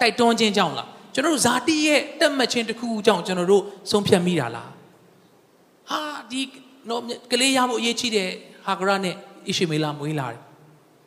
[0.00, 4.70] တိုက်တွန်းခြင်းကြောင့်လားကျွန်တော်တို့ဇာတိရဲ့တက်မှတ်ခြင်းတစ်ခုခုကြောင့်ကျွန်တော်တို့ဆုံးဖြတ်မိတာလား
[5.90, 6.40] ဟာဒီ
[6.88, 8.30] နော်ကလေးရဖို့အရေးကြီးတယ်
[8.66, 9.16] ဟာဂရနဲ့ဣ
[9.56, 10.40] ရှိမေလမွေးလာတယ်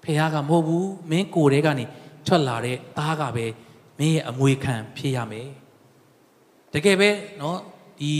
[0.03, 1.85] ဖေဟာကမဟုတ်ဘူးမင်းကိုယ်တဲကနေ
[2.27, 3.45] ထွက်လာတဲ့သားကပဲ
[3.99, 5.49] မင်းရဲ့အမွေခံဖြစ်ရမယ်
[6.73, 7.09] တကယ်ပဲ
[7.41, 7.59] နော်
[7.99, 8.13] ဒီ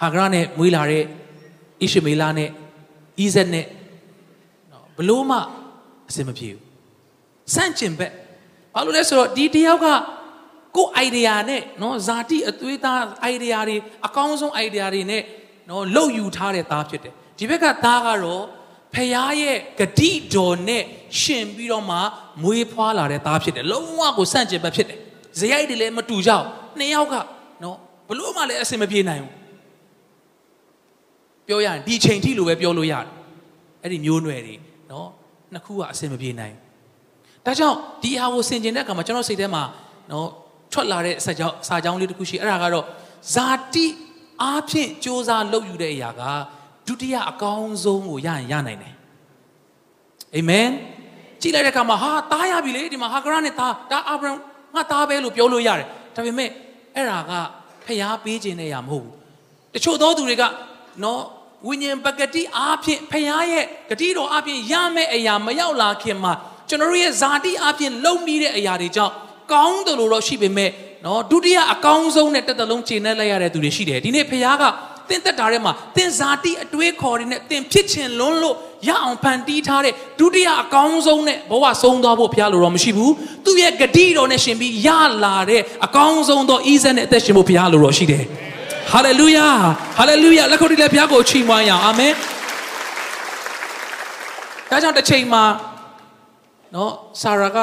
[0.00, 3.66] ဟာဂရနဲ့မွေးလာတဲ့ဣရှိမေလနဲ့ဣဇက်နဲ့
[4.70, 5.38] နော်ဘလို့မှ
[6.08, 6.62] အစင်မပြေဘူး
[7.54, 8.12] စန့်ကျင်ဘက်
[8.74, 9.86] ဘာလို့လဲဆိုတော့ဒီတယောက်က
[10.76, 13.00] ကိုယ် idea နဲ့နော်ဇာတိအသွေးသား
[13.34, 15.22] idea တွေအကောင်းဆုံး idea တွေနဲ့
[15.70, 18.44] နော်လှုပ်ယူထားတဲ့သားဖြစ်တယ်ဒီဘက်ကသားကတော့
[18.94, 19.10] ဖခင်
[19.40, 20.82] ရဲ့ဂတိတော်နဲ့
[21.20, 21.98] ရှင်ပြီးတော့မှ
[22.42, 24.98] မွေးဖွားလာတဲ့သားဖြစ်တယ်လုံးဝကိုစန့်ကျင်ဘက်ဖြစ်တယ်
[25.38, 26.44] ဇယိုက်တွေလည်းမတူကြဘူး
[26.78, 27.14] နှစ်ယောက်က
[27.62, 27.76] နော်
[28.08, 29.34] ဘလို့မှလည်းအဆင်မပြေနိုင်ဘူး
[31.48, 33.08] ပြောရရင်ဒီချိန်ထိလိုပဲပြောလို့ရတယ်
[33.82, 34.54] အဲ့ဒီမျိုးနွယ်တွေ
[34.90, 35.08] နော်
[35.52, 36.54] နှစ်ခုကအဆင်မပြေနိုင်
[37.46, 39.62] ဒါကြောင့်ဒီဟာကိုဆင်ကျင်တဲ့အခါမှာကျွန်တော်စိတ်ထဲမှာ
[40.10, 40.28] နော်
[40.72, 42.84] ထွက်လာတဲ့စာကြောင်းစာကြောင်းလေးတစ်ခုရှိအဲ့ဒါကတော့
[43.34, 43.86] ဇာတိ
[44.42, 46.22] အားဖြင့်စ조사လုပ်ယူတဲ့အရာက
[46.86, 48.94] ဒုတိယအကောင်းဆုံးကိုရရင်ရနိုင်တယ်
[50.36, 50.68] အာမင်
[51.40, 54.32] ကြည့်လိုက်တဲ့အခါမှာဟာတားရပြီလေဒီမှာဟာဂရနဲ့တားဒါအာဗြဟံ
[54.74, 56.50] ငါတားပဲလို့ပြောလို့ရတယ်ဒါပေမဲ့
[56.94, 57.32] အဲ့ဒါက
[57.84, 59.14] ဖျားပေးခြင်းတဲ့အရာမဟုတ်ဘူး
[59.74, 60.44] တချို့သောသူတွေက
[61.02, 61.20] နော်
[61.66, 66.32] ဝိညာဉ်ပကတိအားဖြင့်ဖျားရဲ့ဂတိတော်အားဖြင့်ရမယ့်အရာမရောက်လာခင်မှာ
[66.68, 69.14] ကျွန်တော်တို့ရဲ့ဇာတိအပြင်လုံမိတဲ့အရာတွေကြောင့်
[69.52, 70.70] ကောင်းတယ်လို့တော့ရှိပေမဲ့
[71.04, 74.64] နော်ဒုတိယအကောင်းဆုံးနဲ့တက်တလုံးခြေနဲ့လိုက်ရတဲ့သူတွေရှိတယ်ဒီနေ့ဖခင်က
[75.08, 78.56] သင်သက်တာထဲမှာသင်ဇာတိအတွေးခေါ်တွေနဲ့သင်ဖြစ်ချင်လွန်းလို့
[78.88, 83.12] ရအောင်ဖန်တီးထားတဲ့ဒုတိယအကောင်းဆုံးနဲ့ဘဝဆုံးသွားဖို့ဖခင်လိုတော့မရှိဘူး
[83.44, 84.88] သူ့ရဲ့ဂတိတော်နဲ့ရှင်ပြီးရ
[85.24, 88.24] လာတဲ့အကောင်းဆုံးသောဤဇက်နဲ့အသက်ရှင်ဖို့ဖခင်လိုတော့ရှိတယ်
[88.92, 89.48] ဟာလေလုယာ
[89.98, 92.12] ဟာလေလုယာလက်ခုပ်တီးလက်ဖခင်ကိုချီးမွမ်းရအောင်အာမင်
[94.70, 95.44] ဒါကြောင့်တစ်ချိန်မှာ
[96.74, 96.92] နော်
[97.22, 97.58] ဆာရာက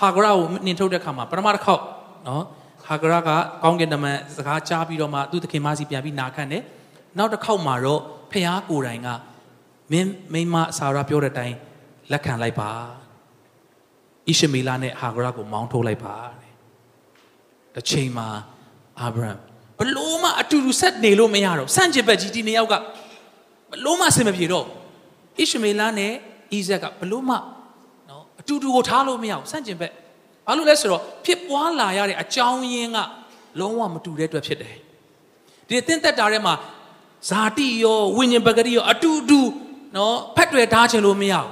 [0.00, 1.82] ဟာဂရာကိုနှင်ထုတ်တဲ့ခါမှာပထမတစ်ခေါက်
[2.26, 2.44] နော်
[2.86, 3.30] ဟာဂရာက
[3.62, 6.62] ကောင်းကင်တမန်စကားကြားပြီးတော့မှသူ့သခင်မစီပြန်ပြီးနာခံတယ်
[7.18, 8.00] နောက်တစ်ခေါက်မှာတော့
[8.30, 9.08] ဖခင်ကိုယ်တိုင်က
[9.92, 11.56] မင်းမိမဆာရာပြောတဲ့အတိုင်း
[12.12, 12.70] လက်ခံလိုက်ပါ
[14.28, 16.52] ဣရှမေလနဲ့ဟာဂရာကိုမောင်းထုတ်လိုက်ပါတဲ့
[17.74, 18.28] တစ်ချိန်မှာ
[19.00, 19.51] အာဗြဟံဘလို့မှ
[20.40, 22.74] အတူတူဆက်နေလို့မရတော့စန့်ကျင်ဘက်ကြီးဒီနှစ်ယောက်က
[23.70, 24.66] ဘလို့မှအဆင်မပြေတော့ဣ
[25.50, 26.12] ရှမေလနဲ့
[26.52, 27.34] ဣဇက်ကဘလို့မှ
[28.08, 29.92] နော်အတူတူကိုထားလို့မရဘူးစန့်ကျင်ဘက်
[30.46, 32.98] ဘာလို့လဲဆိုတော့ဖြစ်ပွားလာရတဲ့အကြောင်းရင်းက
[33.60, 34.76] လုံးဝမတူတဲ့အတွက်ဖြစ်တယ်
[35.68, 36.54] ဒီသင်သက်တာထဲမှာ
[37.28, 39.40] ဇာတိရောဝိညာဉ်ပဂတိရောအတူတူ
[39.96, 41.48] နော်ဖက်တွယ်ထားခြင်းလို့မရဘူး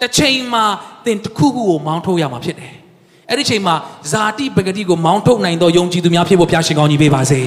[0.00, 0.64] တစ်ချိန်မှာ
[1.04, 2.74] သင်တစ်ခုခုကိုမောင်းထုတ်ရမှာဖြစ်တယ်
[3.32, 3.74] အဲ့ဒီချိန်မှာ
[4.12, 7.40] ဇာတိပဂတိကိုမောင်းထုတ်နိုင်သောယုံကြည်သူများဖြစ်ဖို့ဘုရားရှင်ကောင်းကြီးပေးပါစေ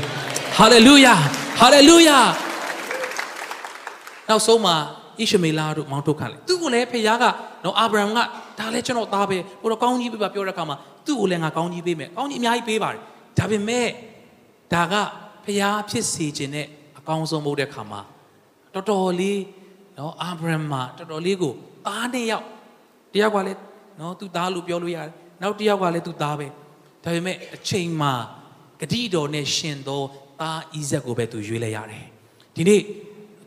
[0.57, 1.13] ဟာလေလုယာ
[1.59, 2.19] ဟာလေလုယာ
[4.29, 4.75] နောက်ဆုံးမှာ
[5.19, 7.25] ဣရှမေလတို့မောင်းထုတ်ခံလေသူ့ကိုလည်းဖခင်က
[7.63, 8.19] နော်အာဗြဟံက
[8.59, 13.01] ဒါလည်းကျွန်တော်သားပဲဟိုတော့ကောင်းကြီးပေးပါပြောတဲ့အခါမှာသူ့ကိုလည်းငါကောင်းကြီးပေးမယ်ကောင်းကြီးအများကြီးပေးပါတယ်
[13.37, 13.87] ဒါပေမဲ့
[14.73, 14.93] ဒါက
[15.45, 16.67] ဖခင်ဖြစ်စေခြင်းနဲ့
[16.99, 18.01] အကောင်းဆုံးမဟုတ်တဲ့အခါမှာ
[18.73, 19.41] တော်တော်လေး
[19.97, 21.53] နော်အာဗြဟံမှာတော်တော်လေးကို
[21.87, 22.45] သားနဲ့ရောက်
[23.13, 23.59] တယောက်ကလည်း
[23.99, 25.11] နော်သူ့သားလို့ပြောလို့ရတယ်
[25.41, 26.47] နောက်တယောက်ကလည်းသူ့သားပဲ
[27.03, 28.13] ဒါပေမဲ့အချိန်မှာ
[28.81, 30.01] ဂတိတော်နဲ့ရှင်သော
[30.41, 32.05] သားဣဇက်ကိုပဲသူရွေးလိုက်ရတယ်
[32.55, 32.81] ဒီနေ့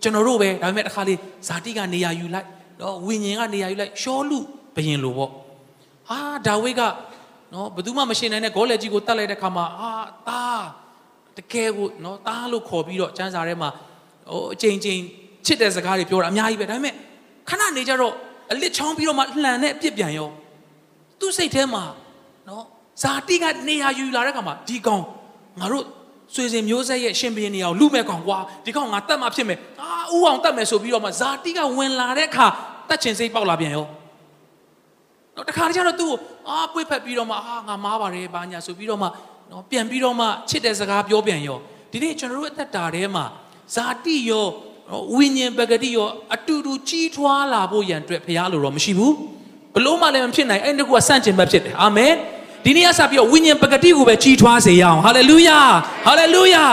[0.03, 1.19] ကျွန်တော်တို့ပဲဒါပေမဲ့တစ်ခါလေး
[1.49, 2.47] ဇာတိကနေရာယူလိုက်
[2.81, 4.39] နော်ဝိညာဉ်ကနေရာယူလိုက်ရှောလူ
[4.77, 5.31] ဘယင်လိုပေါ့
[6.09, 6.83] ဟာဒါဝိဒ်က
[7.53, 9.91] နော်ဘယ်သူမှမရှင်နိုင်တဲ့ဂေါလက်ကြီးကိုတတ်လိုက်တဲ့ခါမှာဟာ
[10.29, 10.65] သား
[11.37, 13.71] တကယ်ကိုနော်သားလို့ခေါ်ပြီးတော့ကျမ်းစာထဲမှာ
[14.31, 15.01] ဟိုအချိန်ချင်း
[15.47, 16.95] ချစ်တဲ့စကားတွေပြောတာအများကြီးပဲဒါပေမဲ့
[17.49, 18.15] ခဏနေကြတော့
[18.53, 20.29] အလစ်ချောင်းပြီးတော့မှလှန်တဲ့အပြစ်ပြန်ရော
[21.21, 21.85] သူ့စိတ်ထဲမှာ
[22.49, 22.65] နော်
[23.03, 25.03] ဇာတိကနေရာယူလာတဲ့ခါမှာဒီကောင်
[25.61, 25.85] ငါတို့
[26.35, 32.47] ဆွေစဉ်မျိုးဆက်ရဲ့ရှင်ဘရင်နေရာကိုလူမဲ့ကောင်ကွာဒီကောင်ငါတတ်မှဖြစ်မယ်အာဥအောင်တတ်မယ်ဆိုပြီးတော့မှဇာတိကဝင်လာတဲ့အခါ
[32.89, 33.87] တတ်ချင်စိတ်ပေါက်လာပြန်ရော
[35.35, 36.17] နော်တခါတည်းကျတော့သူ့ကို
[36.49, 39.07] အာပွေ့ဖက်ပြီးတော့မှအာငါမားပါတယ်ဘာညာဆိုပြီးတော့မှ
[39.51, 41.59] နော်ပြန်ပြီးတော့မှချစ်တဲ့စကားပြောပြန်ရော
[41.93, 43.25] ဒီနေ့ကျွန်တော်တို့အသက်တာထဲမှာ
[43.75, 44.47] ဇာတိရော
[45.17, 49.17] ဝိညာဉ်ပဂတိရောအတူတူကြီးထွားလာဖို့ရန်အတွက်ဖရားလိုတော့မရှိဘူးဘ
[49.85, 52.13] လို့မှလည်းမဖြစ်နိုင်အဲ့ဒီကူကစန့်ကျင်ဘက်ဖြစ်တယ်အာမင်
[52.65, 55.59] ဒီနေ့ကစပြီးတော့ဝိညာဉ်ပဂတိကိုပဲကြီးထွားစေရအောင်ဟာလေလုယာ
[56.07, 56.65] ဟာလေလုယာ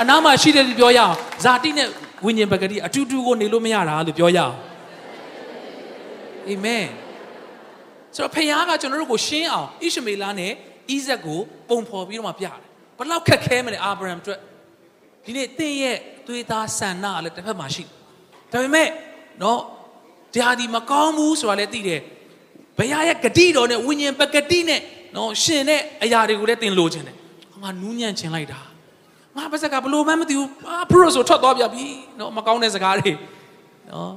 [0.00, 1.88] အနားမှာရှိတယ်လို့ပြောရအောင်ဇာတိနဲ့
[2.24, 4.54] ဝိညာဉ်ပဂတိအတူတူကိုနေလို့မရတာလို့ပြောရအောင်
[6.48, 6.86] အာမင်
[8.16, 12.56] ဆိုတော့ဖခင်ကကျွန်တော်တို့ကိုရှင်းအောင်ဣရှမေလနဲ့ဣဇက်ကိုပုံဖော်ပြီးတော့မှပြတယ်
[12.98, 14.40] ဘလောက်ခက်ခဲမလဲအာဗြဟံအတွက်
[15.24, 17.84] ဒီနေ့သင်ရဲ့သွေးသားဆန္ဒလည်းတစ်ဖက်မှာရှိ
[18.52, 18.88] ဒါပေမဲ့
[19.42, 19.60] နော်
[20.34, 22.00] ဒါဒီမကောင်းဘူးဆိုတာလည်းသိတယ်
[22.78, 24.80] ဘုရားရဲ့ဂတိတော်နဲ့ဝိညာဉ်ပဂတိနဲ့
[25.16, 27.16] နော်ရှင်တဲ့အရာတွေကိုလည်းသင်လိုချင်တယ်
[27.62, 28.60] ငါနူးညံ့ချင်လိုက်တာ
[29.36, 31.84] ငါပါစကဘလို့မှမသိဘူးအာပရိုဆိုထွက်သွားပြပြီ
[32.18, 33.12] နော်မကောင်းတဲ့စကားတွေ
[33.90, 34.12] နော်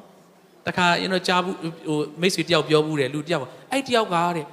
[0.68, 1.56] တခါရင်တော့ကြားဘူး
[1.88, 4.46] ဟိုမိတ်ဆွေတယောက်ပြောဘူးတယ်လူတယောက်အဲ့တယောက်ကတဲ့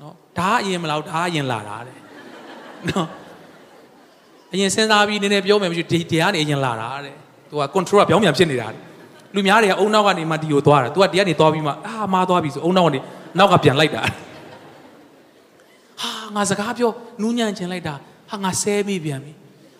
[0.00, 1.96] နော်ဒါအရင်မလားဒါအရင်လာတာတဲ့
[2.88, 3.06] နော်
[4.52, 7.14] အရင်စဉ်းစားပြီးနည်းနည်းပြောမယ်မရှိဒီတရားနေအရင်လာတာတဲ့
[7.48, 8.68] သူက control ကပြောင်းပြန်ဖြစ်နေတာ
[9.34, 13.00] လူများတွေကအုံနောက်ကနေမှဒီကိုသွားတာ तू ကဒီကနေသွားပြီးမှအာမားသွားပြီဆိုအုံနောက်ကနေ
[13.38, 14.02] နောက်ကပြန်လိုက်တာ
[16.02, 16.90] ဟာငါစကားပြော
[17.22, 17.94] နူးညံ့ချင်လိုက်တာ
[18.30, 19.32] ဟာငါဆဲမိပြန်ပြီ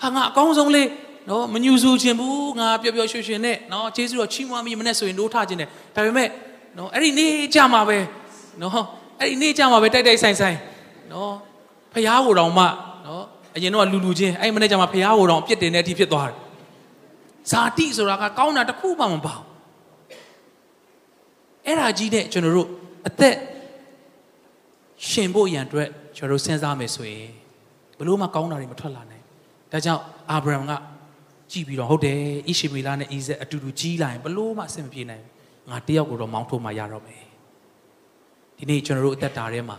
[0.02, 0.88] ဟာငါအကောင်းဆုံးလေး
[1.28, 6.28] နော်မညူဆူချင်ဘူးငါပျော်ပျော်ရွှင်ရွှင်နဲ့နော်ကျေးဇူးတော်ချီးမွမ်းပြီးမနဲ့ဆိုရင်နိုးထခြင်းနဲ့ဒါပေမဲ့
[6.78, 7.98] နော်အဲ့ဒီနေ့ကြမှာပဲ
[8.62, 8.84] နော်
[9.20, 10.56] အဲ့ဒီနေ့ကြမှာပဲတိုက်တိုက်ဆိုင်ဆိုင်
[11.12, 11.32] နော်
[11.92, 12.64] ဖះကိုတောင်မှ
[13.06, 13.24] နော်
[13.56, 16.36] အရင်တော့လူလူချင်းအဲ့မနေ့ကျမှဖះကိုတောင်အပြစ်တင်တဲ့အထိဖြစ်သွားတယ်
[17.50, 19.44] ဇာတိဆိုတာကကောင်းတာတစ်ခုမှမပါဘူး
[21.66, 22.68] အဲ့ဒါကြီးနဲ့ကျွန်တော်တို့
[23.08, 23.36] အသက်
[25.10, 27.28] ရှင်ဖို့ရန်အတွက်ကျွန်တော်တို့စဉ်းစားမယ်ဆိုရင်
[27.98, 29.24] ဘလို့မှကောင်းတာတွေမထွက်လာနိုင်
[29.72, 30.72] ဒါကြောင့်အာဗြဟံက
[31.52, 37.22] ကြည်ပြီးတော့ဟုတ်တယ်ဣရှိမေလနဲ့ဣဇက်အတူတူကြီးလာရင်ဘလို့မှအဆင်မပြေနိုင်ဘူးငါတယောက်ကိုတော့မောင်းထုတ်မှရတော့မယ်
[38.56, 39.76] ဒီနေ့ကျွန်တော်တို့အသက်တာထဲမှာ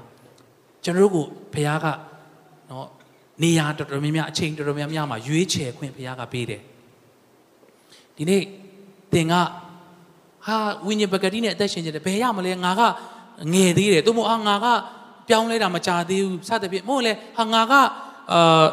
[0.83, 1.85] ကျွန်တော်တို့ကိုဘုရားက
[2.69, 2.87] နော်
[3.43, 6.61] နေရာတော်တော်များများအချိန်တော်တော်များများမှာရွေးချယ်ခွင့်ဘုရားကပေးတယ်
[8.17, 8.41] ဒီနေ့
[9.13, 9.33] သင်က
[10.45, 10.57] ဟာ
[10.87, 12.81] ဝိညာဉ်ပကတိနဲ့အသက်ရှင်ကြတယ်ဘယ်ရမလဲငါက
[13.53, 14.65] ငယ်သေးတယ်သူမို့အာငါက
[15.29, 17.73] ပြောင်းလဲတာမကြသေးဘူးစသဖြင့်မို့လေဟာငါက
[18.31, 18.65] အာ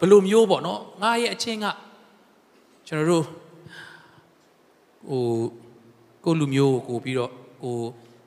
[0.00, 1.66] ဘလိုမျိုးပေါ့နော်ငါရဲ့အချင်းက
[2.86, 3.24] ကျွန်တော်တို့
[5.08, 5.22] ဟို
[6.24, 7.30] ကိုလူမျိုးကိုပြီးတော့
[7.62, 7.76] ကို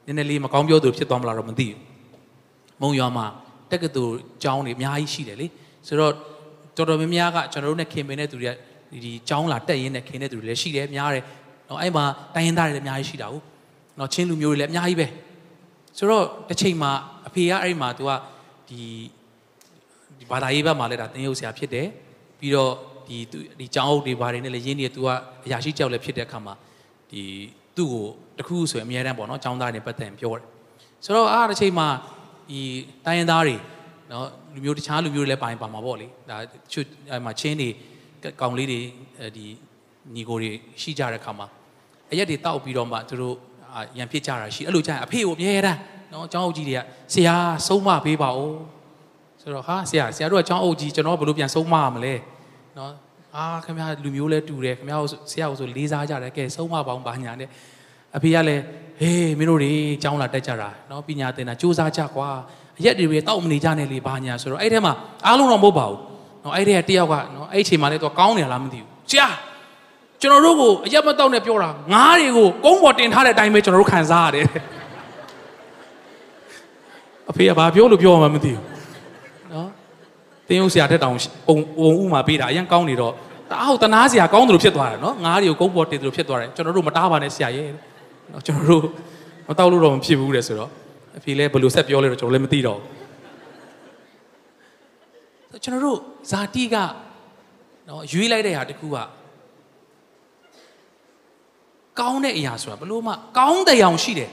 [0.06, 1.80] နည်းနည်းလေးမကောင်းပြောသူဖြစ်သွားမလားတော့မသိဘူး
[2.82, 3.26] မုံရွာမှာ
[3.72, 5.48] တက္ကသိုလ်ကျောင်းတွေအများကြီးရှိတယ်လေ
[5.88, 6.14] ဆိုတော့
[6.78, 8.54] တော်တော်များများကကျွန်တော်တို့နဲ့ခင်မင်တဲ့သူတွေက
[9.04, 11.24] ဒီကျောင်းလာတက်ရင်းနဲ့ခင်တဲ့သူတွေလည်းရှိတယ်များတယ်
[11.70, 13.44] နော်အဲ့မှာတိုင်းရင်းသားတွေလည်းအများကြီးရှိတာဟုတ်
[14.00, 15.08] နော်ချင်းလူမျိုးတွေလည်းအများကြီးပဲ
[15.98, 16.92] ဆိုတော့တစ်ချိန်မှာ
[17.28, 18.12] အဖေကအဲ့မှာ तू က
[18.70, 18.82] ဒီ
[20.20, 21.88] ဒီဘာသာရေးဘက်မှာလည်းဒါသင်ရုပ်ဆရာဖြစ်တယ်
[22.40, 22.72] ပြီးတော့
[23.08, 23.18] ဒီ
[23.60, 25.08] ဒီကျောင်းအုပ်တွေဘာတွေနဲ့လည်းရင်းနေ तू က
[25.46, 26.54] အရာရှိကြောက်လည်းဖြစ်တဲ့အခါမှာ
[27.12, 27.22] ဒီ
[27.78, 28.06] သူ့ကို
[28.40, 30.44] တခုဆိုရင်အများတန်းပေါ့နော်ကျောင်းသားတွေပတ်သက်ပြောတယ်
[31.06, 31.88] ဆိုတော့အားတစ်ချိန်မှာ
[32.50, 32.60] ဒီ
[33.06, 33.56] တိုင်းရင်းသားတွေ
[34.12, 36.38] နော်လူမျိုးတခြားလူမျိုးတွေလည်းပိုင်းပါမှာပေါ့လေဒါ
[36.72, 37.70] ချွတ်အဲ့မှာချင်းတွေ
[38.42, 38.80] ကောင်လေးတွေ
[39.38, 39.46] ဒီ
[40.16, 41.48] ညီကိုတွေရှိကြတဲ့အခါမှာ
[42.12, 43.36] အရက်တွေတောက်ပြီးတော့မှသူတို့
[43.98, 45.80] ရန်ဖြစ်ကြတာရှိအဲ့လိုကြာအဖေကိုအမြဲတမ်း
[46.14, 46.82] နော်ကျောင်းအုပ်ကြီးတွေက
[47.14, 47.36] ဆရာ
[47.68, 48.56] ဆုံးမပေးပါဦး
[49.42, 52.14] ဆိုတော့ဟာဆရာဆရာတို့ကကျောင်းအုပ်ကြီးကျွန်တော်ဘယ်လိုပြန်ဆုံးမရမလဲ
[52.78, 52.92] နော်
[53.36, 57.50] အာခင်ဗျားလူမျိုးလဲတူတယ်ခင်ဗျားကိုဆရာကိုဆိုလေးစားကြတယ်ကဲဆုံးမပေါင်းပါညာနဲ့
[58.16, 58.64] အဖေကလည်း
[59.00, 62.30] ဟေးမင်းတို့တွေကျောင်းလာတက်ကြတာနော်ပညာသင်တာစူးစမ်းကြကွာ
[62.80, 64.94] အရက်တွေပဲတောက်မနေကြနဲ့လေဘာညာဆိုတော့အဲ့ထဲမှာ
[65.26, 66.00] အားလုံးတော့မဟုတ်ပါဘူး
[66.44, 69.28] နော်အဲ့ထဲကတယောက်ကနော်အဲ့ချိန်မှာလည်းသူကောင်းနေလားမသိဘူးဆရာ
[70.26, 74.46] ကျွန်တော်တို့ကိုအရက်မတောက်နဲ့ပြောတာငါးတွေကိုကုန်းပေါ်တင်ထားတဲ့အတိုင်းပဲကျွန်တော်တို့ခံစားရတယ်
[77.30, 78.60] အဖေကဘာပြောလို့ပြောမှမသိဘူး
[79.54, 79.70] နော်
[80.48, 81.16] တင်းရုပ်ဆရာတက်တောင်
[81.48, 83.14] ပုံပုံဥမှာပေးတာအရင်ကောင်းနေတော့
[83.50, 87.70] တအားဟုတ်တနာစရာကောင်းတယ်လို့ဖြစ်သွားတယ်နော်ငါးတွေကိုကုန်းပေါ်တင်တယ်လို့ဖြစ်သွားတယ်ကျွန်တော်တို့မတားပါနဲ့ဆရာရဲ့
[88.32, 88.84] နော်ကျွန်တော်တို့
[89.48, 90.72] မတောက်လို့တော့မဖြစ်ဘူးတဲ့ဆိုတော့
[91.18, 95.98] အဖေလည်းဘယ်လိုဆက်ပြောလဲတော့ကျွန်တော်လည်းမသိတော့ဘူးကျွန်တော်တို့
[96.32, 96.76] ဇာတိက
[97.90, 98.98] နော်ရွေးလိုက်တဲ့ဟာတခုက
[102.00, 104.30] ကောင်းတဲ့အရာဆိုတာဘလို့မှကောင်းတဲ့အောင်ရှိတယ်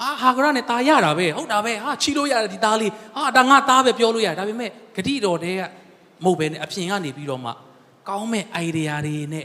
[0.00, 5.60] ဟာဟာကရနဲ့ตาရတာပဲဟုတ်တာပဲဟာချီလို့ရတယ်ဒီသားလေးဟာဒါငါသားပဲပြောလို့ရတယ်ဒါပေမဲ့ဂတိတော်တဲက
[6.24, 7.50] မဟုတ်ပဲနဲ့အပြင်ကနေပြီးတော့မှ
[8.08, 9.44] ကောင်းမဲ့ idea တွေနဲ့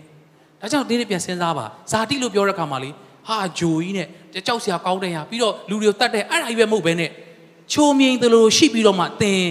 [0.62, 2.90] ဒါကြောင့်ဒီနေ့ပြန်စဉ်းစားပါဇာတိလို့ပြောတဲ့အခါမှာလေ
[3.28, 4.08] ဟာဂျိုကြီးနဲ့
[4.48, 7.10] ကြောက်စရာကောင်းတဲ့ဟာပြီးတော့လူတွေကိုတတ်တဲ့အဲ့ဒါကြီးပဲမဟုတ်ပဲနဲ့
[7.74, 9.44] ချိုးမြိန်သလိုရှိပြီးတော့မှသင်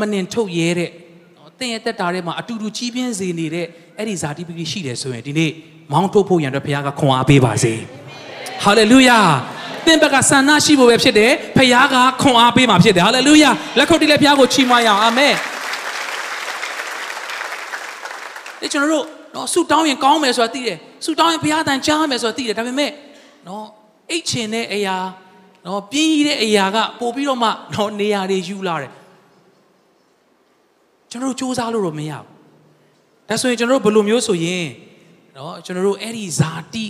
[0.00, 0.90] မနှင်ထုတ်ရဲတဲ့
[1.58, 3.66] သင်ရဲ့တက်တာထဲမှာအတူတူကြီးပြင်းစေနေတဲ့
[3.96, 5.52] အဲ့ဒီဇာတိပတိရှိတယ်ဆိုရင်ဒီနေ့
[5.92, 7.72] မောင်းထုတ်ဖို့ရန်အတွက်ဘုရားကခွန်အားပေးပါစေ
[8.64, 9.18] ဟာလေလုယာ
[9.86, 15.34] သင်ဘက်ကဆန္ဒရှိဖို့ပဲဖြစ်တယ်ဘုရားကခွန်အားပေးမှာဖြစ်တယ်ဟာလေလုယာလက်ခုပ်တီးလက်ဘုရားကိုချီးမွမ်းရအောင်အာမင်
[18.60, 22.90] ဒီကျွန်တော်တို့နော်ဆူတောင်းရင်ကောင်းမယ်ဆိုတာသိတယ်ဆူတောင်းရင်ဘုရားတန်ကြားမယ်ဆိုတာသိတယ်ဒါပေမဲ့
[23.46, 23.64] နော်
[24.10, 24.96] အိတ်ချင်တဲ့အရာ
[25.66, 28.92] နော်ပြင်းရတဲ့အရာကပို့ပြီးတော့မှနော်နေရာတွေယူလာတယ်
[31.10, 32.26] ကျွန်တော်တို့စူးစမ်းလို့တော့မရဘူး
[33.28, 34.66] ဒါဆိုရင်ကျွန်တော်တို့ဘယ်လိုမျိုးဆိုရင်
[35.38, 36.86] နော်ကျွန်တော်တို့အဲ့ဒီဇာတိ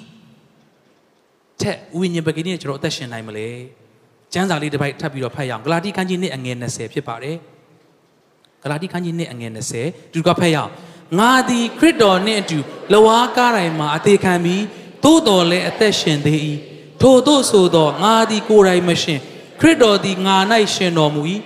[1.60, 3.48] ထက်ဝိညာဉ်ပကတိနဲ့ကျွန်တော်အသက်ရှင်နိုင်မလဲ
[4.32, 7.36] ကျမ်းစာလေးတစ်ပိုက်ထပ်ပြီးတော့ဖတ်ရအောင်ဂလာတိခန်းကြီးနှစ်အငယ်20ဖြစ်ပါတယ်
[8.62, 9.50] ဂလာတိခန်းကြီးနှစ်အငယ်
[9.82, 10.70] 20ဒီကဖတ်ရအောင်
[11.18, 12.58] ငါသည်ခရစ်တော်နှင့်အတူ
[12.92, 14.64] လဝါကားတိုင်းမှာအသေးခံပြီး
[15.04, 16.38] သို့တော်လည်းအသက်ရှင်သေး၏
[17.02, 19.20] ထို့သို့ဆိုသောငါသည်ကိုယ်တိုင်မရှင်
[19.60, 20.36] ခရစ်တော်သည်ငါ၌
[20.74, 21.22] ရှင်တော်မူ၏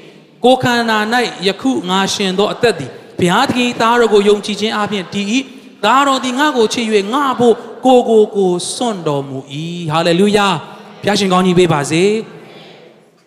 [0.45, 0.99] ကိုခန္ဓာ၌
[1.47, 5.29] ယခုငါရှင်သောအသက်သည်ဘုရားသခင်သားတော်ကိုယုံကြည်ခြင်းအပြင်တည်၏
[5.85, 7.55] သားတော်သည်ငါ့ကိုချစ်၍ငါ့ဖို့
[7.87, 9.39] ကိုကိုကိုစွန့်တော်မူ၏
[9.93, 10.49] ဟာလေလုယာ
[11.03, 12.03] ဘုရားရှင်ကောင်းကြီးပေးပါစေ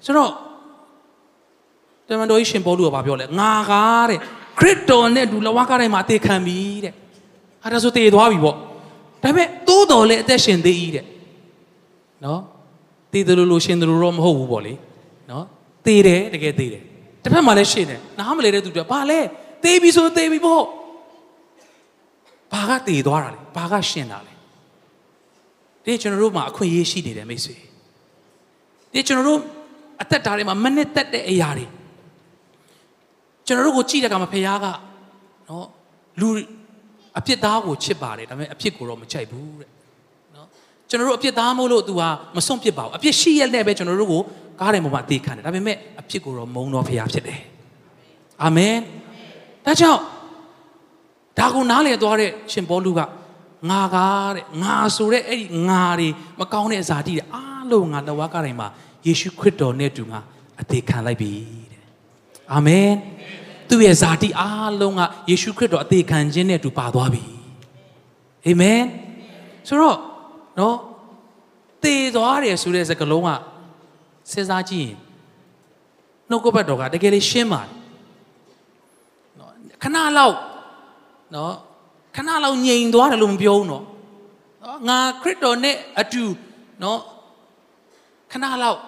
[0.05, 0.31] ဆိုတော့
[2.07, 4.19] တမန်တော်ကြီးရှင်ပေါလုကပြောလဲငါကားတဲ့
[4.59, 6.93] ခရစ်တော်နဲ့ဒူလဝါကားတိုင်းမှာအသေးခံပြီတဲ့
[7.63, 8.59] အဲဒါဆိုတည်သွားပြီပေါ့ဒါ
[9.23, 11.05] ပေမဲ့တိုးတော်လည်းအသက်ရှင်သေး၏တဲ့
[12.25, 12.41] နော်
[13.11, 14.73] တည်တယ်လို့လို့ရှင်တယ်လို့တော့မဟုတ်ဘူးပေါ့လေ
[15.31, 15.45] နော်
[15.85, 16.83] တည်တယ်တကယ်တည်တယ်
[17.23, 19.19] တစ်ဖက်မှာလည်းရှင်တယ်နားမလဲတဲ့သူတွေဘာလဲ
[19.63, 20.63] တည်ပြီဆိုတည်ပြီပေါ့
[22.55, 24.33] ဘာကတည်သွားတာလဲဘာကရှင်တာလဲ
[25.85, 27.55] ဒီကျွန်တော်တို့မှာအခွင့်အရေးရှိနေတယ်မိတ်ဆွေ
[28.93, 29.39] ဒီကျွန်တော်တို့
[30.01, 31.65] အသက်တာထဲမှာမနစ်သက်တဲ့အရာတွေ
[33.45, 34.67] ကျွန်တော်တို့ကိုကြည့်တဲ့အခါမှာဖခင်က
[35.49, 35.67] နော်
[36.19, 36.27] လူ
[37.19, 39.69] အပြစ်သားကိုချစ်ပါတယ်ဒါပေမဲ့အပြစ်ကိုတော့မကြိုက်ဘူးတဲ့
[40.35, 40.47] နော်
[40.89, 44.21] ကျွန်တော်တို့အပြစ်သားမို့လို့ तू ဟာမစွန့်ပစ်ပါဘူးအပြစ်ရှိရတဲ့ပဲကျွန်တော်တို့ကို
[44.59, 47.39] ကားတယ်ပေါ်မှာအသေးခံတယ်ဒါပေမဲ့အပြစ်ကိုတော့မုန်းတော့ဖခင်ဖြစ်တယ်
[48.43, 48.75] အာမင်
[49.65, 49.99] ဒါကြောင့်
[51.37, 53.01] ဒါကိုနားလည်သွားတဲ့ရှင်ပေါလုက
[53.69, 58.67] ငါကားတဲ့ငါဆိုတဲ့အဲ့ဒီငါတွေမကောင်းတဲ့ဇာတိတွေအားလုံးငါလက်ဝါးကားတိုင်းမှာ
[59.05, 60.19] ယေရှုခရစ်တော်နဲ့တူငါ
[60.61, 61.31] အသေးခံလိုက်ပြီ
[61.71, 61.83] တဲ့
[62.53, 62.89] အာမင်
[63.69, 67.23] သူ့ရဲ့ဇာတိအားလုံးကယေရှုခရစ်တော်အသေးခံခြင်းနဲ့တူပါသွားပြီ
[68.45, 68.81] အာမင်
[69.67, 69.97] ဆိုတော့
[70.59, 70.77] နော်
[71.83, 73.29] တည်သွားတယ်ဆိုတဲ့စကားလုံးက
[74.31, 74.97] စဉ်းစားကြည့်ရင်
[76.29, 77.71] နှုတ်ကပတ်တော်ကတကယ်လေးရှင်းပါတယ်
[79.39, 79.51] နော်
[79.83, 80.35] ခဏလောက်
[81.33, 81.53] နော်
[82.15, 83.83] ခဏလောက်ငြိမ်သွားတယ်လို့မပြောဘူးနော်
[84.63, 86.23] နော်ငါခရစ်တော်နဲ့အတူ
[86.83, 86.99] နော်
[88.31, 88.79] ခဏလောက်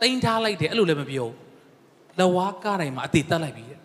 [0.00, 1.34] တိန်ထားလိုက်တယ်အဲ့လိုလည်းမပြောဘူး
[2.20, 3.80] လဝါကားတိုင်းမှာအသေးတက်လိုက်ပြီတဲ့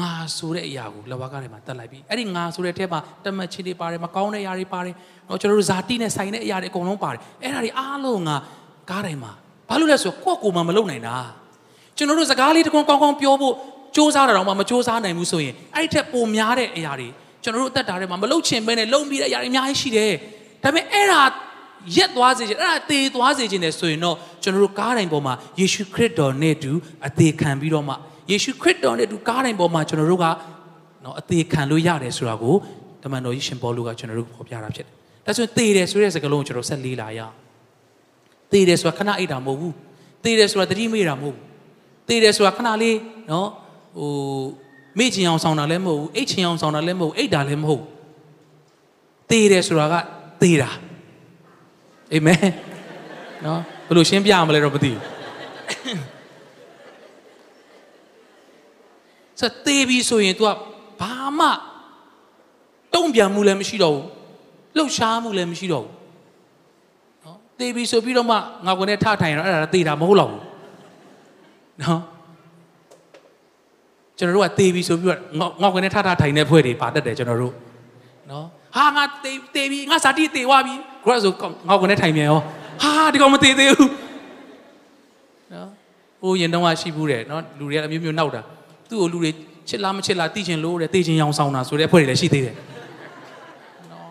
[0.00, 4.94] ငါဆိုတဲ့အရာကိုလဝါကားတိုင်းမှာတက်လိုက်ပြီအဲ့ဒီငါဆိုတဲ့အထက်မှာတမတ်ချင်းတွေပါတယ်မကောင်းတဲ့အရာတွေပါတယ်
[5.28, 8.36] တော့ကျွန်တော်တို့ဇာတိနဲ့ဆိုင်တဲ့အရာတွေအကုန်လုံးပါတယ်အဲ့ဒါတွေအားလုံးငါ
[8.90, 9.32] ကားတိုင်းမှာ
[9.68, 11.16] ဘာလို့လဲဆိုတော့ကိုယ့်ကိုယ်မှမလုပ်နိုင်တာ
[11.96, 13.54] ကျွန်တော်တို့စကားလေးတကွန်ကောင်းကောင်းပြောဖို့
[13.94, 17.08] စူးစမ်းတာတော့မှမစူးစမ်းနိုင်ဘူးဆိုရင်အဲ့ဒီထက်ပိုများတဲ့အရာတွေ
[17.42, 20.12] ကျွန်တော်တို့အသက်တာထဲမှာမလုပ်ချင်ဘဲနဲ့လုံပြီးတဲ့အရာတွေအများကြီးရှိတယ်
[20.62, 21.22] ဒါပေမဲ့အဲ့ဒါ
[21.96, 26.72] ရက်သွားစေချင်အဲ့ဒါသေသွားစေချင်တယ်ဆိုရင်တော့ကျွန်တော်တို့ကားတိုင်းပေါ်မှာယေရှုခရစ်တော်နဲ့တူ
[27.06, 27.94] အသေးခံပြီးတော့မှ
[28.30, 30.26] ယေရှုခရစ်တော်နဲ့တူကားတိုင်းပေါ်မှာကျွန်တော်တို့က
[31.04, 32.54] နော်အသေးခံလို့ရတယ်ဆိုတာကို
[33.02, 34.94] တမန်တော်ကြီးရှင်ပေါလုကကျွန်တော်တို့ဖော်ပြတာဖြစ်တယ်။
[35.26, 37.34] ဒါဆိုရင်သေတယ်ဆိုတဲ့စကားလုံးကိုကျွန်တော်ဆက်လေးလာရအောင်။
[38.52, 39.72] သေတယ်ဆိုတာခဏအိတ်တာမဟုတ်ဘူး။
[40.24, 41.44] သေတယ်ဆိုတာတတိမေ့တာမဟုတ်ဘူး။
[42.08, 42.96] သေတယ်ဆိုတာခဏလေး
[43.30, 43.48] နော်
[43.96, 44.12] ဟို
[44.98, 47.88] မေ့ချင်အောင်ဆောင်တာလည်းမဟုတ်ဘူး။အိတ်ချင်အောင်ဆောင်တာလည်းမဟုတ်ဘူး။အိတ်တာလည်းမဟုတ်ဘူး။
[49.30, 49.94] သေတယ်ဆိုတာက
[50.42, 50.70] သေတာ။
[52.12, 52.38] အာမင်။
[53.44, 55.00] နော်ဘယ်လိုရှင်းပြရမလဲတော့မသိဘူး။
[59.40, 60.48] ဆိုသေးပြီဆိုရင် तू က
[61.00, 61.46] ဘာမှ
[62.94, 64.06] တုံ့ပြန်မှုလည်းမရှိတော့ဘူး
[64.76, 65.92] လှုပ်ရှားမှုလည်းမရှိတော့ဘူး
[67.24, 70.42] နော်သေးပြီဆိုပြီးတော့မှငါကနေထထိုင်ရတော့အဲ့ဒါသေတာမဟုတ်တော့ဘူး
[71.82, 72.00] နော်
[74.18, 75.18] ကျွန်တော်တို့ကသေးပြီဆိုပြီးတော့
[75.62, 77.54] ငါကနေထထထိုင်နေဖွဲ့တွေပါတတ်တယ်ကျွန်တော်တို့
[78.30, 78.46] နော်
[78.76, 81.32] ဟာငါသေးသေးပြီငါစာတိသေးသွားပြီဂရက်ဆို
[81.68, 82.40] ငါကနေထိုင်မြန်ရော
[82.82, 83.90] ဟာဒီကောင်မသေးသေးဘူး
[85.52, 85.68] နော်
[86.20, 88.42] ဟိုရင်တော့ရှိဘူးတယ်နော်လူတွေကအမျိုးမျိုးနောက်တာ
[88.88, 89.30] သူ့ကိုလူတွေ
[89.68, 92.54] ချစ်လားမချစ်လားသိချင်လို့တဲ့သိချင်ရောင်ဆောင်တာဆိုတဲ့အဖွဲ့တွေလည်းရှိသေးတယ်
[93.90, 94.08] နော်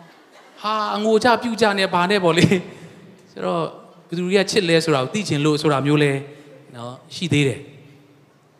[0.62, 2.46] ဟာအငိုကြပြူကြနေဘာနဲ့ပေါ့လေ
[3.32, 3.62] ဆိုတော့
[4.08, 6.12] ဘယ်သူတွေကချစ်လဲဆိုတာကိုသိချင်လို့ဆိုတာမျိုးလဲ
[6.76, 7.60] နော်ရှိသေးတယ်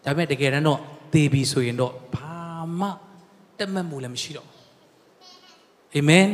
[0.05, 0.81] ဒါပေမဲ့တကယ်တမ်းတော့
[1.12, 2.35] သေပြီဆိုရင်တော့ဘာ
[2.81, 2.88] မှ
[3.59, 4.48] တက်မှတ်မှုလည်းမရှိတော့
[5.94, 6.27] အာမင်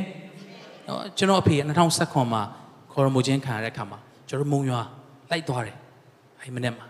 [0.87, 1.61] နော်ကျွန်တော်အဖေက
[1.97, 2.43] 2019မှာ
[2.93, 4.81] ခေါ်ရမိုချင်းခံရတဲ့အခါမှာကျွန်တော်မုံရွာ
[5.31, 5.77] လိုက်သွားတယ်
[6.41, 6.87] အဲ့မနေ့မှာ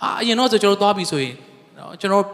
[0.00, 1.34] ဟာအရင်တော့ဆိုကျွန်တော်သွားပြီဆိုရင်
[1.78, 2.24] နော်ကျွန်တော်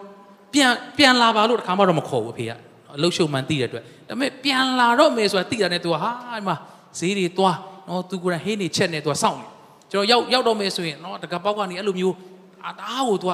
[0.53, 2.53] ပြန်ပြန်လာပါလို့တခါမှတော့မခေါ်ဘူးအဖေက
[2.97, 6.57] အလုတ်ရှုံမှန်သိတဲ့အတွက်ဒါပေမဲ့ပြန်လာတော့မယ်ဆိုတာသိတာနဲ့သူကဟာဒီမှာ
[6.99, 7.57] ဈေးတွေသွား
[7.89, 9.47] နော်သူကိုယ်တိုင်ဟင်းနေချက်နေသူကစောင့်နေ
[9.91, 12.17] ကျွန်တော်ရောက်ရောက်တော့မယ်ဆိုရင်နော်တကပေါက်ကနေအဲ့လိုမျိုး
[12.65, 13.33] အာတားကိုသူက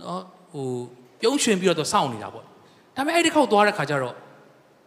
[0.00, 0.20] နော်
[0.52, 0.68] ဟို
[1.20, 2.48] ပြုံးရွှင်ပြီးတော့သူစောင့်နေတာပေါ့ဒါ
[2.96, 4.14] ပေမဲ့အဲ့ဒီခေါက်သွားတဲ့ခါကျတော့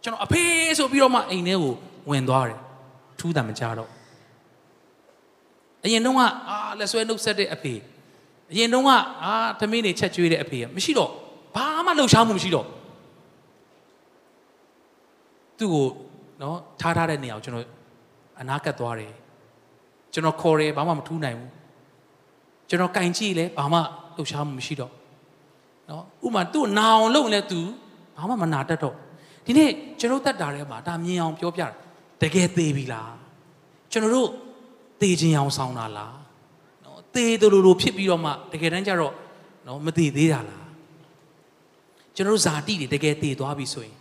[0.02, 0.42] ကျွန်တော်အဖေ
[0.78, 1.74] ဆိုပြီးတော့မှအိမ်ထဲကို
[2.10, 2.58] ဝင်သွားတယ်
[3.18, 3.90] ထူးတာမကြတော့
[5.84, 7.74] အရင်တုန်းကအာလက်ဆွဲနှုတ်ဆက်တဲ့အဖေ
[8.52, 8.90] အရင်တုန်းက
[9.24, 11.10] အာသမီးနေချက်ကျွေးတဲ့အဖေကမရှိတော့
[11.54, 12.66] ဘာမှလှုပ်ရှားမှုမရှိတော့
[15.58, 15.86] သူ့ကို
[16.40, 17.66] နော်ထားထားတဲ့နေရာကိုကျွန်တော်
[18.40, 19.12] အနာကတ်သွားတယ်
[20.12, 21.50] ကျွန်တော်ခေါ်တယ်ဘာမှမထူးနိုင်ဘူး
[22.68, 23.78] ကျွန်တော်ကင်ကြည့်လဲဘာမှ
[24.16, 24.92] လှုပ်ရှားမှုမရှိတော့
[25.90, 27.60] နော်ဥမာသူ့နာအောင်လုပ်လဲသူ
[28.16, 28.94] ဘာမှမနာတတ်တော့
[29.44, 29.70] ဒီနေ့
[30.00, 31.68] ကျွန်တော်တက်တာထဲမှာဒါမြင်အောင်ပြောပြတာ
[32.22, 33.14] တကယ်သေးပြီလား
[33.92, 34.28] ကျွန်တော်တို့
[35.00, 36.16] သေခြင်းအောင်ဆောင်တာလား
[36.84, 39.14] နော်သေတယ်လို့လို့ဖြစ်ပြီးတော့မှတကယ်တမ်းကျတော့
[39.66, 40.66] နော်မသေသေးတာလား
[42.16, 43.96] ကျွန်တော်တို့ဇာတိတွေတကယ်သေသွားပြီဆိုရင်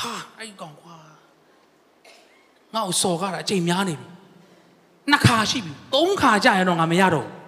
[0.00, 0.96] ဟာအဲ့ကောင်ကွာ
[2.74, 4.06] ငါ့ကိုစော်ကားတာအချိန်များနေပြီ
[5.10, 7.39] နှစ်ခါရှိပြီသုံးခါကြာရင်တော့ငါမရတော့ဘူး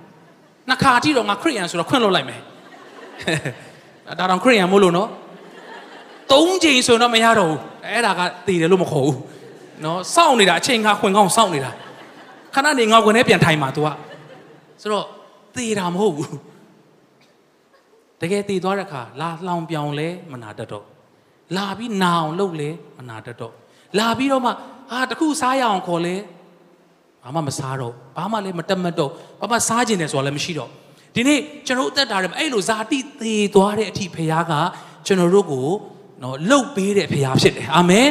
[0.70, 2.42] နှစ်ခါတိတော့ငါခရိယန်ဆိုတော့ခွင့်လွှတ်လိုက်မယ်
[4.20, 5.10] ဒါတော့ခရိယန်မို့လို့နော်
[6.32, 9.18] သုံးချိန်ဆိုတော့မရတော့ဘူးအဲ့ဒါကတည်တယ်လို့မခေါ်ဘူး
[9.84, 11.72] နော်စောင့်နေတာအချိန်ခါခွင်ကောင်းစောင့်နေတာ
[12.54, 13.88] ခဏနေငါခွင်ထဲပြန်ထိုင်มา तू က
[14.82, 15.06] ဆိုတော့
[15.56, 16.38] တည်တာမဟုတ်ဘူး
[18.22, 20.86] တကယ်တည်သွားတဲ့အခါလာလှောင်ပြောင်လဲမနာတတ်တော့
[21.58, 23.54] လာပြီးနာအောင်လုပ်လဲမနာတတ်တော့
[24.00, 24.52] လာပြီးတော့မှ
[24.92, 26.16] အာတခုစားရအောင်ခေါ်လဲ
[27.25, 30.71] ဘာမှမစားတော့ဘာမှလည်းမတက်မတ်တော့ဘာမှစားကျင်တယ်ဆိုတာလည်းမရှိတော့
[31.15, 34.53] ဒီနေ့ကျွန်တော်အသက်တာထဲမှာအဲ့လိုဇာတိသေးသွားတဲ့အထိဖခင်က
[35.07, 35.69] ကျွန်တော်တို့ကို
[36.23, 38.09] နော်လှုပ်ပေးတဲ့ဖခင်ဖြစ်တယ်အာမင်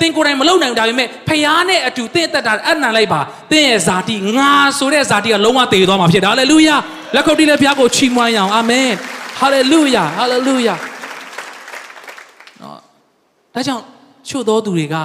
[0.00, 6.76] သင်ကိုယ်တိုင်မလုပ်နိုင်ဘူးဒါပေမဲ့ဖခင်နဲ့အတူသင်အသက်တာအနံလိုက်ပါသင်ရဲ့ဇာတိငါဆိုတဲ့ဇာတိကလုံးဝသေသွားမှာဖြစ်တယ်ဟာလေလုယာ
[7.14, 8.90] လက်ခုပ်တီးလက်ဖခင်ကိုချီးမွမ်းရအောင်အာမင်
[9.40, 10.74] ဟာလေလုယာဟာလေလုယာ
[12.60, 12.78] နော်
[13.54, 13.82] ဒါကြောင့်
[14.28, 14.96] ချို့သောသူတွေက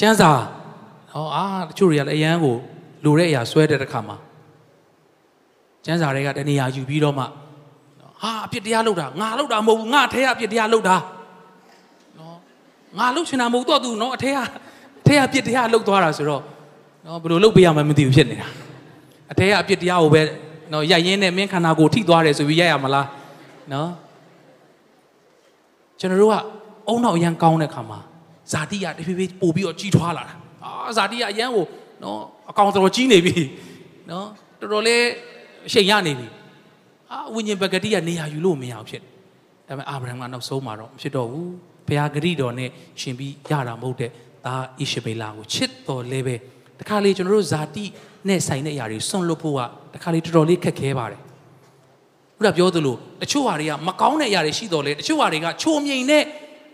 [0.00, 0.30] ကျမ်းစာ
[1.12, 2.56] ဟောအာတချို့တွေကလည်းအရန်ကို
[3.04, 4.16] လိုတဲ့အရာဆွဲတဲ့တစ်ခါမှာ
[5.84, 10.96] ကျမ်းစာတွေကတနေရာယူပြီးတော့မှဟာအပြစ်တရားလုပ်တာငါလုပ်တာမဟုတ်ဘူးငါအထဲကအပြစ်တရားလုပ်တာ
[12.18, 12.36] နော်
[12.98, 14.36] ငါလုပ်ချင်တာမဟုတ်တော့သူနော်အထဲက
[15.00, 16.42] အထဲကအပြစ်တရားလုပ်သွားတာဆိုတော့
[17.06, 18.48] နော်ဘယ်လိုလုပ်ပေးရမှန်းမသိဘူးဖြစ်နေတာ
[19.32, 20.22] အထဲကအပြစ်တရားကိုပဲ
[20.72, 23.06] နော်ရိုက်ရင်းနဲ့မင်းခန္ဓာကိုယ်ထိသွားတယ်ဆိုပြီးရိုက်ရမလား
[23.72, 23.90] နော်
[26.00, 26.34] ကျွန်တော်တို့က
[26.88, 27.98] အုံနောက်အရန်ကောင်းတဲ့ခါမှာ
[28.52, 30.41] ဇာတိကတဖြည်းဖြည်းပို့ပြီးတော့ကြီးထွားလာတာအာ
[30.96, 31.66] ဇာတိကအရန်ကို
[32.02, 33.34] နော်အကောင်တော်ကြီးနေပြီ
[34.10, 34.26] နော်
[34.60, 35.02] တော်တော်လေး
[35.68, 36.26] အချိန်ရနေပြီ
[37.10, 39.02] အာဝိညာဉ်ပဂတိကနေရာယူလို့မရအောင်ဖြစ်
[39.68, 41.50] ဒါပေမဲ့အာဗြဟံကနောက်ဆုံးမှာတော့မဖြစ်တော့ဘူး
[41.88, 44.10] ဘုရားဂတိတော်နဲ့ရှင်ပြီးရတာမဟုတ်တဲ့
[44.46, 46.34] ဒါဣရှဘေလာကိုချစ်တော်လဲပဲ
[46.78, 47.84] တခါလေကျွန်တော်တို့ဇာတိ
[48.28, 49.60] နဲ့ဆိုင်တဲ့အရာတွေစွန့်လွတ်ဖို့က
[49.94, 51.20] တခါလေတော်တော်လေးခက်ခဲပါတယ်
[52.36, 56.24] ခုနပြောသလိုတချို့ဟာတွေကမကောင်းတဲ့အရာတွေရှိတော်လေတချို့ဟာတွေကချိုမြိန်တဲ့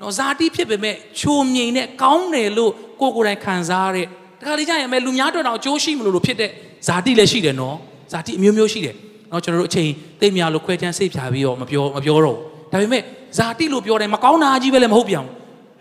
[0.01, 4.07] နော်ဇာတိဖြစ်ပေမဲ့ချိုမြိန်တဲ့ကောင်းတယ်လို့ ကိုကိုယ်တိုင်ခံစားရတဲ့
[4.41, 6.51] တခါလေကြာရင်အမေလူများတော်တော်အကျိုးရှိမလို့လို့ဖြစ်တဲ့
[6.87, 7.77] ဇာတိလည်းရှိတယ်နော်
[8.13, 8.95] ဇာတိအမျိုးမျိုးရှိတယ်
[9.33, 9.89] နော်ကျွန်တော်တို့အချိန်
[10.21, 13.03] သိမရလို့ခွဲချမ်းစိတ်ဖြာပြီးတော့မပြောမပြောတော့ဘူးဒါပေမဲ့
[13.39, 15.33] ဇာတိလို့ပြောတယ်မကောင်းတာကြီးပဲလည်းမဟုတ်ပြန်ဘူး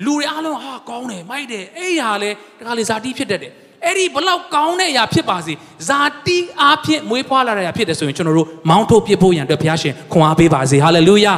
[0.05, 3.51] လူတွေအားလုံးဟာကောင်းတယ်မိုက်တယ်အဲ့ဒီဟာလဲတခါလေဇာတိဖြစ်တတ်တယ်
[3.85, 5.53] အဲ့ဒီဘလောက်ကောင်းတဲ့အရာဖြစ်ပါစေ
[5.87, 11.33] ဇာတိအားဖြင့်မွေးဖွားလာတဲ့အရာဖြစ်တယ်ဆိုရင်ကျွန်တော်တို့မောင်းထုတ်ပြဖို့ရန်အတွက်ဘုရားရှင်ခွန်အားပေးပါစေဟာလေလုယာ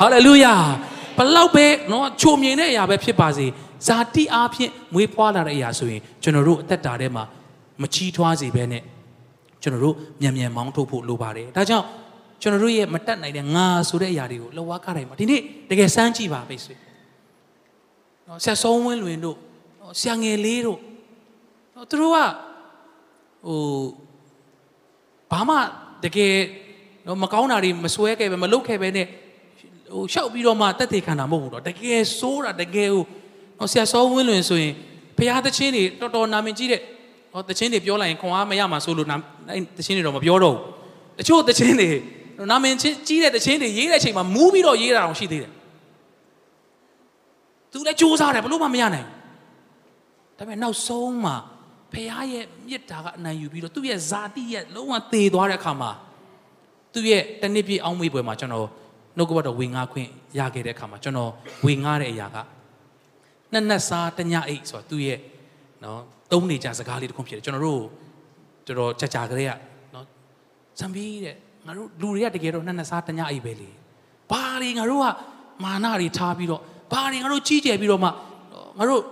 [0.00, 0.54] ဟာလေလုယာ
[1.18, 3.46] ဘလောက်ပဲနော်ချုံမြင်တဲ့အရာပဲဖြစ်ပါစေ
[3.86, 7.24] ဇာတိအားဖြင့်မွေးဖွားလာတဲ့အရာဆိုရင်ကျွန်တော်တို့အသက်တာထဲမှာ
[7.82, 8.82] မချီးထွားစေဘဲနဲ့
[9.62, 11.86] ကျွန်တော်တို့မြန်မြန်မောင်းထုတ်ဖို့လိုပါတယ်ဒါကြောင့်
[12.42, 16.74] ကျွန်တော်တို့ရဲ့မတက်နိုင်တဲ့ငါဆိုတဲ့အရာတွေကိုလောဝါကားတိုင်းမှာဒီနေ့တကယ်စမ်းကြည့်ပါမိတ်ဆွေ
[18.26, 19.36] နော်ဆက်ဆုံးဝင်းလွင်တို့
[20.00, 20.78] ဆရာငယ်လေးတို့
[21.90, 22.18] သူတို့က
[23.46, 23.82] ဟို
[25.30, 25.56] ဘာမှ
[26.04, 26.34] တကယ်
[27.06, 29.06] တော့မကောင်းတာတွေမစွဲခဲ့ပဲမလုပ်ခဲ့ပဲနဲ့
[29.92, 33.04] ဟိုရှောက်ပြီးတော့မှတက်သေးခံတာမဟုတ်ဘူးတော့တကယ်ဆိုးတာတကယ်ဟို
[33.58, 34.72] နော်ဆရာစောဝင်းလွင်ဆိုရင်
[35.16, 36.80] ဘုရားသချင်းတွေတော်တော်နာမည်ကြီးတဲ့
[37.32, 39.16] ဟောသချင်းတွေပြောလိုက်ရင်ခွန်အားမရမှာဆိုလို့နာ
[39.50, 41.88] အဲသချင်းတွေတော့မပြောတော့ဘူးတချို့သချင်းတွေ
[42.50, 45.52] နာမည်ချင်းကြီးတဲ့သချင်းတွေရေးတဲ့အချိန်မှာမူးပြီးတော့ရေးတာအောင်ရှိသေးတယ်
[47.72, 51.36] သူလည်းစူးစမ်းတယ်ဘလို့မှမရနိုင်ဘူးဒါပေမဲ့နောက်ဆုံးမှာ
[51.92, 55.90] ဖခင်ရဲ့မြစ်တာကအနိုင်ယူပြီးတော့သူ့ရဲ့ဇာတိရဲ့လုံးဝသေသွားတဲ့အခါမှာ
[56.92, 58.66] သူ့ရဲ့တနစ်ပြည့်အောင်းမေးပွဲမှာကျွန်တော်
[59.16, 61.30] နှုတ်ကပတ်တော်ဝင်ငါခွင့်ရခဲ့တဲ့အခါမှာကျွန်တော်
[61.66, 62.36] ဝင်ငါတဲ့အရာက
[63.52, 65.18] နှစ်နက်စားတညအိတ်ဆိုတော့သူ့ရဲ့
[65.84, 66.00] နော်
[66.32, 67.82] သုံးနေကြစကားလေးတစ်ခုဖြစ်တယ်ကျွန်တော်တို့
[68.66, 69.52] တော်တော်ကြာကြာကလေးက
[69.94, 70.04] နော်
[70.78, 73.70] ဇမ်ဘီတဲ့ငါတို့လူတွေကတကယ်တော့နှစ်နက်စားတညအိတ်ပဲလေ
[74.30, 75.06] ဘာတွေငါတို့က
[75.64, 78.08] မာနတွေထားပြီးတော့ဘာတွေငါတို့ကြီးကျယ်ပြီးတော့မှ
[78.78, 79.02] ငါတို့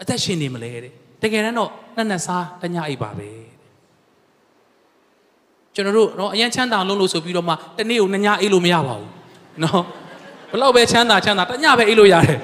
[0.00, 3.28] အသက်ရှင်နေမလဲတဲ့တကယ်တမ်းတော့နှစ်နှစ်စားတညအိပ်ပါပဲ
[5.74, 9.10] ကျွန်တော်တို့တော့အရင်ချမ်းသာလုံးလို့ဆိုပြီးတော့မှတနေ့ကိုနှစ်ညအိပ်လို့မရပါဘူး
[9.62, 9.82] နော်
[10.50, 12.38] ဘလောက်ပဲချမ်းသာချမ်းသာတညပဲအိပ်လို့ရတယ်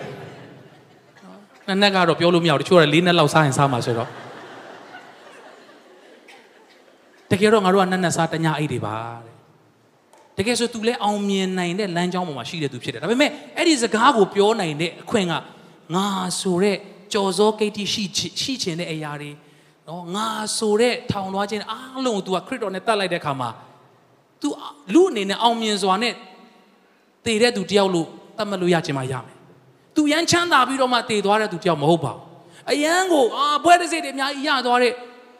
[1.68, 4.10] နှစ်နှစ်ကတော့ပြောလို့မရဘူးတချို့ကလေးနှစ်လောက်စားရင်စားမှာဆိုတော့
[7.32, 8.96] တကယ်တော့ငါတို့ကနှစ်နှစ်စားတညအိပ်တွေပါ
[9.26, 9.36] တဲ့
[10.38, 15.34] တကယ်ဆို तू လဲအောင်မြင်နိုင်တဲ့လမ်းကြောင်းပေါ်မှာရှိတဲ့သူဖြစ်တယ်ဒါပေမဲ့အဲ့ဒီစကားကိုပြောနိုင်တဲ့အခွင့်က
[15.96, 16.06] ငါ
[16.40, 16.78] ဆိုတဲ့
[17.14, 18.04] ကြော်စောကိတ်တိရှိ
[18.42, 19.32] ရှိချင်တဲ့အရာတွေ
[19.88, 23.50] နော်ငါဆိုတဲ့ထောင်လွှားခြင်းအားလုံးကို तू ကခရစ်တော်နဲ့တတ်လိုက်တဲ့အခါမှာ
[24.42, 24.48] तू
[24.94, 26.14] လူအနေနဲ့အောင်မြင်စွာနဲ့
[27.26, 29.33] တည်တဲ့သူတယောက်လို့တတ်မှတ်လို့ရချင်မှရမယ်။
[29.97, 32.23] သူရမ်းချမ်းသာပြီးတော့မှတည်သွားတဲ့သူတယောက်မဟုတ်ပါဘူး
[32.71, 34.93] အရန်ကိုအာဘွဲတစိတွေအများကြီးရသွားတဲ့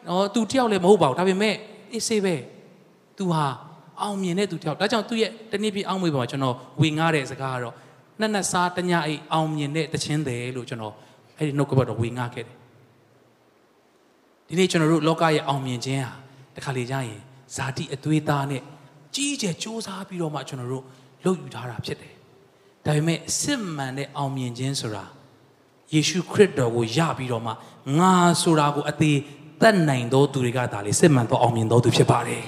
[0.07, 1.55] နော်သူတယောက်လည်းမဟုတ်ပါဘူးဒါပေမဲ့
[1.93, 2.35] အေးဆေးပဲ
[3.17, 3.45] သူဟာ
[4.01, 7.73] အောင်မြင်တဲ့သူတယောက်ဒါကြောင့်သူ့ရဲ့တနည်းပြအောင်မွေးပေါ်မှာကျွန်တော်ဝင်ငားတဲ့စကားကတော့
[8.19, 10.93] နှစ်နှစ်စားတညအိတ်အောင်မြင်တဲ့တခြင်းတယ်လို့ကျွန်တော်
[11.37, 12.55] အဲ့ဒီနှုတ်ကပတ်တော်ဝင်ငားခဲ့တယ်
[14.47, 16.13] ဒီနေ့ကျွန်တော်တို့လောကရဲ့အောင်မြင်ခြင်းဟာ
[16.55, 17.21] တခါလေကြာရင်
[17.55, 18.61] ဇာတိအသွေးသားနဲ့
[19.15, 20.83] ကြီးကျယ်စ조사ပြီးတော့မှကျွန်တော်တို့
[21.25, 22.14] လုပ်ယူထားတာဖြစ်တယ်
[22.85, 25.05] ဒါပေမဲ့စစ်မှန်တဲ့အောင်မြင်ခြင်းဆိုတာ
[25.93, 27.51] ယေရှုခရစ်တော်ကိုယပြီးတော့မှ
[27.99, 29.17] ငါဆိုတာကိုအသေး
[29.61, 32.41] တတ်နိုင်သောသူတွေကဒါလေစစ်မှန်သောအောင်မြင်သောသူဖြစ်ပါတယ်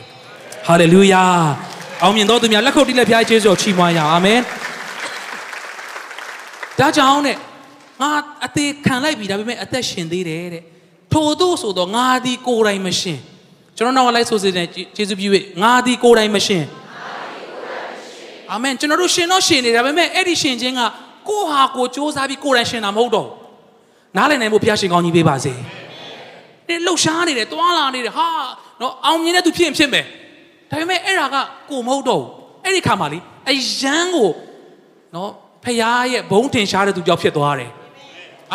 [0.67, 1.23] ဟာလေလုယာ
[2.03, 4.39] အောင်မြင်သောသူများလက်ခုပ်တီးလက်ဖျားကျေးဇူးတော်ချီးမွမ်းရအောင်အာမင်
[6.79, 7.37] ဒါကြောင့်တဲ့
[8.01, 8.11] ငါ
[8.45, 10.63] အသေးခံလိုက်ပြီဒါပေမဲ့အသက်ရှင်သေးတယ်တဲ့
[11.13, 13.19] ထို့သို့ဆိုတော့ငါသည်ကိုယ်တိုင်မရှင်
[13.77, 14.65] ကျွန်တော်နောက်လိုက်ဆိုစေတဲ့
[14.97, 15.29] ယေရှုပြု၍
[15.63, 16.63] ငါသည်ကိုယ်တိုင်မရှင်
[18.53, 20.81] အာမင်ကျွန်တော်တို့ရှင်တော့ရှင်နေဒါပေမဲ့အဲ့ဒီရှင်ခြင်းက
[21.29, 23.29] ကိုဟာကိုစ조사ပြီးကိုယ်တိုင်ရှင်တာမဟုတ်တော့
[24.17, 25.53] နားလည်နိုင်ဖို့ဘုရားရှင်ကောင်းကြီးပေးပါစေ
[26.67, 28.27] ဒီလှုပ်ရှားနေတယ်တွာလာနေတယ်ဟာ
[28.81, 30.05] နော်အောင်မြင်တဲ့သူဖြစ်ရင်ဖြစ်မယ်
[30.71, 31.35] ဒါပေမဲ့အဲ့ဒါက
[31.71, 32.29] ကိုမဟုတ်တော့ဘူး
[32.63, 34.29] အဲ့ဒီခါမှာလေအယမ်းကို
[35.15, 35.29] နော်
[35.63, 35.77] ဖခင်
[36.11, 37.71] ရဲ့ဘုံတင်ရှားတဲ့သူကြောင့်ဖြစ်သွားတယ်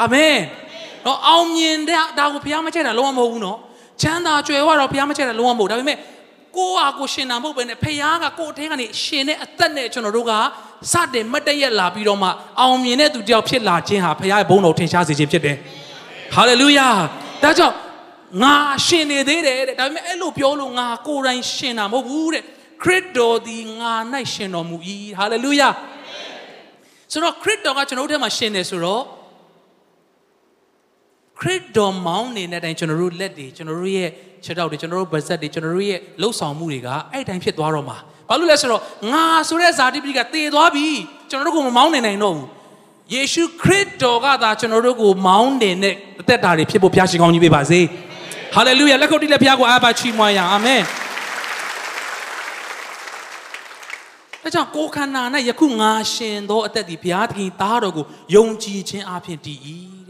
[0.00, 0.38] အာမင်
[1.06, 3.58] နော်အောင်မြင်တဲ့ဒါကိုဘုရားမချက်တာလုံးဝမဟုတ်ဘူးနော်
[4.02, 5.98] ချမ်းသာကြွယ်ဝတော့ဘုရားမချက်တာလုံးဝမဟုတ်ဒါပေမဲ့
[6.56, 10.32] ကိုဟာကိုရှင်နာမဟုတ်ပဲနဲ့ဖခင်ကကိုအထဲကနေရှင်တဲ့အသက်နဲ့ကျွန်တော်တို့က
[10.92, 12.28] စတင်မတ်တရက်လာပြီးတော့မှ
[12.60, 15.56] အောင်မြင်တဲ့သူတယောက်ဖြစ်လာခြင်းဟာဖခင်ရဲ့ဘုန်းတော်ထင်ရှားစေခြင်းဖြစ်တယ်
[16.34, 16.88] ဟာလေလုယာ
[17.42, 17.76] ဒါကြောင့်
[18.42, 18.54] ငါ
[18.86, 22.42] ရှင်နေသေးတယ်တဲ့ဒါပေမဲ့အဲ့လိုပြောလို့ငါကိုယ်တိုင်ရှင်တာမဟုတ်ဘူးတဲ့
[22.82, 23.94] ခရစ်တော်ဒီငါ၌
[24.32, 24.76] ရှင်တော်မူ၏
[25.18, 25.68] ဟာလေလုယာ
[27.12, 29.02] ဆိုတော့ခရစ်တော်ကကျွန်တော်တို့ထဲမှာရှင်တယ်ဆိုတော့
[31.42, 34.08] ခရစ်တော်မောင်းနေတဲ့အတိုင်းကျွန်တော်တို့လက်တွေကျွန်တော်တို့ရဲ့
[34.44, 38.82] ခြေထောက်တွေကျွန်တော်တို့ဗဇက်တွေကျွန်တော်တို့ရဲ့လှုပ်ဆောင်မှုတွေကအဲ့တိုင်းဖြစ်သွားတော့မှာဘာလို့လဲဆိုတော့
[39.12, 40.88] ငါဆိုတဲ့ဇာတိပတိကတည်သွားပြီ
[41.30, 42.48] ကျွန်တော်တို့ကိုမမောင်းနေနိုင်တော့ဘူး
[43.14, 47.80] ယေရှုခရစ်တော်ကသာကျွန်တော်တို့ကိုမောင်းနေတဲ့အသက်တာတွေဖြစ်ဖို့ဘုရားရှင်ကောင်းကြီးပေးပါစေ
[48.54, 50.82] ဟာလေလုယာလက်ခုပ်တီးလက်ဘုရားကိုအားပါချီးမွမ်းရအောင်အာမင်
[54.42, 59.58] ဒါကြောင့်ကိုခန္ဓာ၌ယခုငါရှင်သောအသက်ဒီဘုရားသခင်သားတော်ကိုယုံကြည်ခြင်းအပြင်တည်၏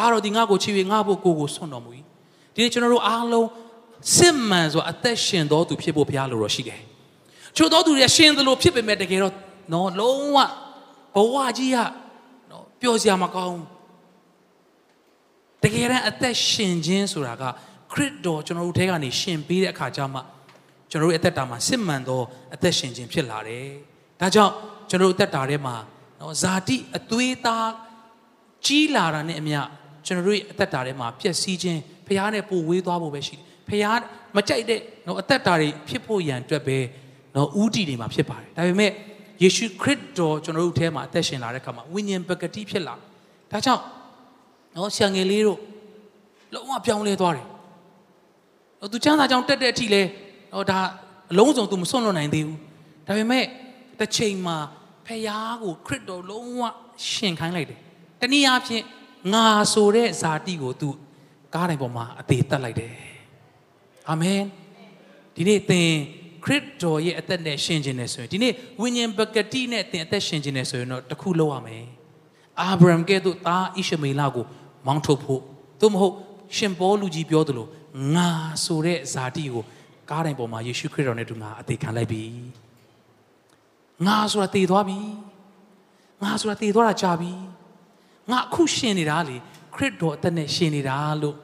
[0.00, 1.90] ဒါတော့ဒီငါ့ကိုချီ၍ငါ့ဖို့ကိုကိုဆွန့်တော်မူ၏
[2.54, 3.48] ဒီနေ့ကျွန်တော်တို့အားလုံး
[4.16, 6.80] စစ်မှန်စွာအသက်ရှင်တော်သူဖြစ်ဖို့ဘုရားလိုတော်ရှိတယ်
[7.56, 9.34] ချို့သောသူတွေရှင်သလိုဖြစ်ပေမဲ့တကယ်တော့
[9.72, 10.38] နော်လုံးဝ
[11.14, 11.76] ဘဝကြီးက
[12.50, 13.60] နော်ပျော်စရာမကောင်း
[15.62, 17.42] တကယ်တမ်းအသက်ရှင်ခြင်းဆိုတာက
[17.92, 20.20] ခရစ်တော်ကျွန်တော်တို့ထဲကနေရှင်ပေးတဲ့အခါကျမှ
[20.90, 22.20] ကျွန်တော်တို့အသက်တာမှာစစ်မှန်သော
[22.54, 23.68] အသက်ရှင်ခြင်းဖြစ်လာတယ်။
[24.20, 24.52] ဒါကြောင့်
[24.90, 25.76] ကျွန်တော်တို့အသက်တာထဲမှာ
[26.20, 27.70] နော်ဇာတိအသွေးသား
[28.66, 29.60] ကြီးလာတာနဲ့အမျှ
[30.06, 33.84] ကျွန်တော်တို့ရဲ့အသက်တာထဲမှာပျက်စီးခြင်းဖះနဲ့ပိုဝေးသွားဖို့ပဲရှိတယ်။ဖះ
[34.36, 36.78] မကြိုက်တဲ့နော်အသက်တာတွေဖြစ်ဖို့ရန်အတွက်ပဲ
[37.36, 38.90] နော်ဥတီတွေမှာဖြစ်ပါတယ်။ဒါပေမဲ့
[39.42, 42.94] ယေရှုခရစ်တော်ကျွန်တော်တို့ထဲမှာအသက်ရှင်လာတဲ့အခါမှာဝိညာဉ်ပကတိဖြစ်လာ။
[43.52, 43.82] ဒါကြောင့်
[44.76, 45.58] နော်ဆံငယ်လေးတို့
[46.54, 47.46] လုံးဝပြောင်းလဲသွားတယ်။
[48.80, 50.02] နော်သူချမ်းသာကြောင်တက်တဲ့အထိလဲ
[50.52, 50.78] နော်ဒါ
[51.32, 52.58] အလုံးစုံသူမစွန့်လွတ်နိုင်သေးဘူး။
[53.06, 53.44] ဒါပေမဲ့
[54.00, 54.56] တစ်ချိန်မှာ
[55.06, 55.28] ဖះ
[55.62, 56.62] ကိုခရစ်တော်လုံးဝ
[57.10, 57.80] ရှင်ခိုင်းလိုက်တယ်။
[58.20, 58.84] တနည်းအားဖြင့်
[59.32, 60.88] ငါဆိုတဲ့ဇာတိကိုသူ
[61.54, 62.94] ကားတိုင်းပေါ်မှာအသေးတက်လိုက်တယ်
[64.08, 64.40] အာမင်
[65.34, 65.90] ဒီနေ့သင်
[66.44, 71.84] ခရစ်တော်ရဲ့အသက်နဲ့ရှင်ခြင်းနဲ့ဆိုရင်ဒီနေ့ဝိညာဉ်ပကတိနဲ့သင်အသက်ရှင်ခြင်းနဲ့ဆိုရင်တော့တခုလောက်ရမယ်
[72.60, 74.44] အာဗြဟံကဲ့သို့သားဣရှမေလကို
[74.86, 75.42] မောင်းထုတ်ဖို့
[75.80, 76.14] သို့မဟုတ်
[76.56, 77.66] ရှင်ပေါလုကြီးပြောသလို
[78.14, 78.28] ငါ
[78.64, 79.64] ဆိုတဲ့ဇာတိကို
[80.10, 82.24] ကားတိုင်းပေါ်မှာယေရှုခရစ်တော်နဲ့တူငါအသေးခံလိုက်ပြီ
[84.06, 84.98] ငါဆိုတာတည်သွားပြီ
[86.22, 87.32] ငါဆိုတာတည်သွားတာကြာပြီ
[88.30, 89.36] ငါအခုရှင်နေတာလေ
[89.74, 91.36] ခရစ်တော်အသက်နဲ့ရှင်နေတာလို့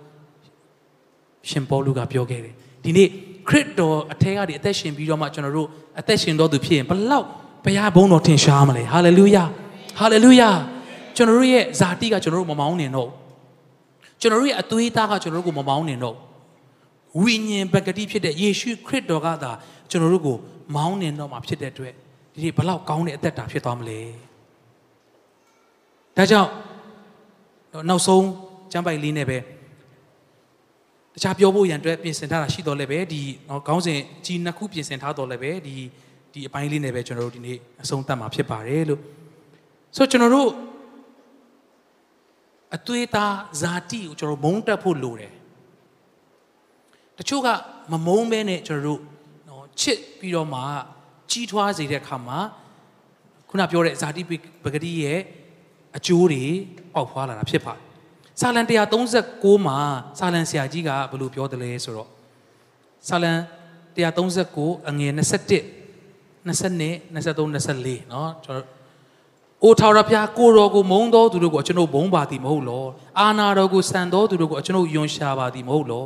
[1.49, 3.09] ရှင်ပေါလုကပြောခဲ့တယ်ဒီနေ့
[3.49, 5.69] ခရစ်တော်အထက်ကနေအသက်ရှင်ပြီးတော့မှကျွန်တော်တို့
[6.01, 7.27] အသက်ရှင်တော်သူဖြစ်ရင်ဘလောက်
[7.65, 9.45] ဘုရားဘုန်းတော်ထင်ရှားမလဲဟာလေလုယာ
[9.99, 10.51] ဟာလေလုယာ
[11.17, 13.11] ကျွန်တော်တို့ရဲ့ဇာတိကကျွန်တော်တို့မမောင်းနေတော့
[14.21, 16.17] ကျွန်တော်တို့ရဲ့အသွေးသားကကျွန်တော်တို့ကိုမမောင်းနေတော့
[17.21, 19.51] ဝိညာဉ်ပကတိဖြစ်တဲ့ယေရှုခရစ်တော်ကသာ
[19.91, 20.37] ကျွန်တော်တို့ကို
[20.77, 21.93] မောင်းနေတော့မှာဖြစ်တဲ့အတွက်
[22.35, 24.01] ဒီနေ့ဘလောက်ကောင်းတဲ့အသက်တာဖြစ်သွားမလဲ
[26.17, 26.51] ဒါကြောင့်
[27.89, 28.27] နောက်ဆုံး
[28.73, 29.39] ကျမ်းပိုက်လေးနဲ့ပဲ
[31.15, 35.77] တခြားပြောဖို့ရန်အတွက်ပြင်ဆင်ထားတာရှိတော်လည်းပဲဒီနော်ခေါင်းစဉ်ကြီးနှစ်ခုပြင်ဆင်ထားတော်လည်းပဲဒီ
[36.33, 39.01] ဒီအပိုင်းလေးနဲ့ပဲကျွန်တော်တို့ဒီနေ့အဆုံးသတ်မှာဖြစ်ပါတယ်လို့
[39.97, 40.51] ဆိုတော့ကျွန်တော်တို့
[42.77, 45.33] အသွေးသားဇာတိကိုကျွန်တော်မုန်းတက်ဖို့လိုတယ်
[47.19, 47.49] တချို့က
[47.93, 49.01] မမုန်းပဲနဲ့ကျွန်တော်တို့
[49.49, 50.61] နော်ချစ်ပြီးတော့မှ
[51.31, 52.39] ကြီးထွားစေတဲ့အခါမှာ
[53.49, 54.23] ခုနပြောတဲ့ဇာတိ
[54.65, 55.21] ပဂတိရဲ့
[55.97, 56.45] အကျိုးတွေ
[56.96, 57.82] ပေါက်ဖွာလာတာဖြစ်ပါတယ်။
[58.40, 58.62] စာလံ
[59.10, 59.78] 139မှာ
[60.20, 62.10] စာလံဆရာကြီးကဘယ်လိုပြောတယ်လဲဆိုတော့
[63.08, 63.32] စာလံ
[63.96, 65.82] 139အငယ်21
[66.48, 68.68] 22 23 24เนาะကျွန်တော်
[69.64, 72.86] အိုထာဝရဘုရားကိုတော်ကိုမုန်းတော်သူတို့ကိုကျွန်ုပ်ဘုံပါသည်မဟုတ်လော
[73.20, 76.04] အာနာတော်ကိုစံတော်သူတို့ကိုကျွန်ုပ်ယွန်ရှာပါသည်မဟုတ်လော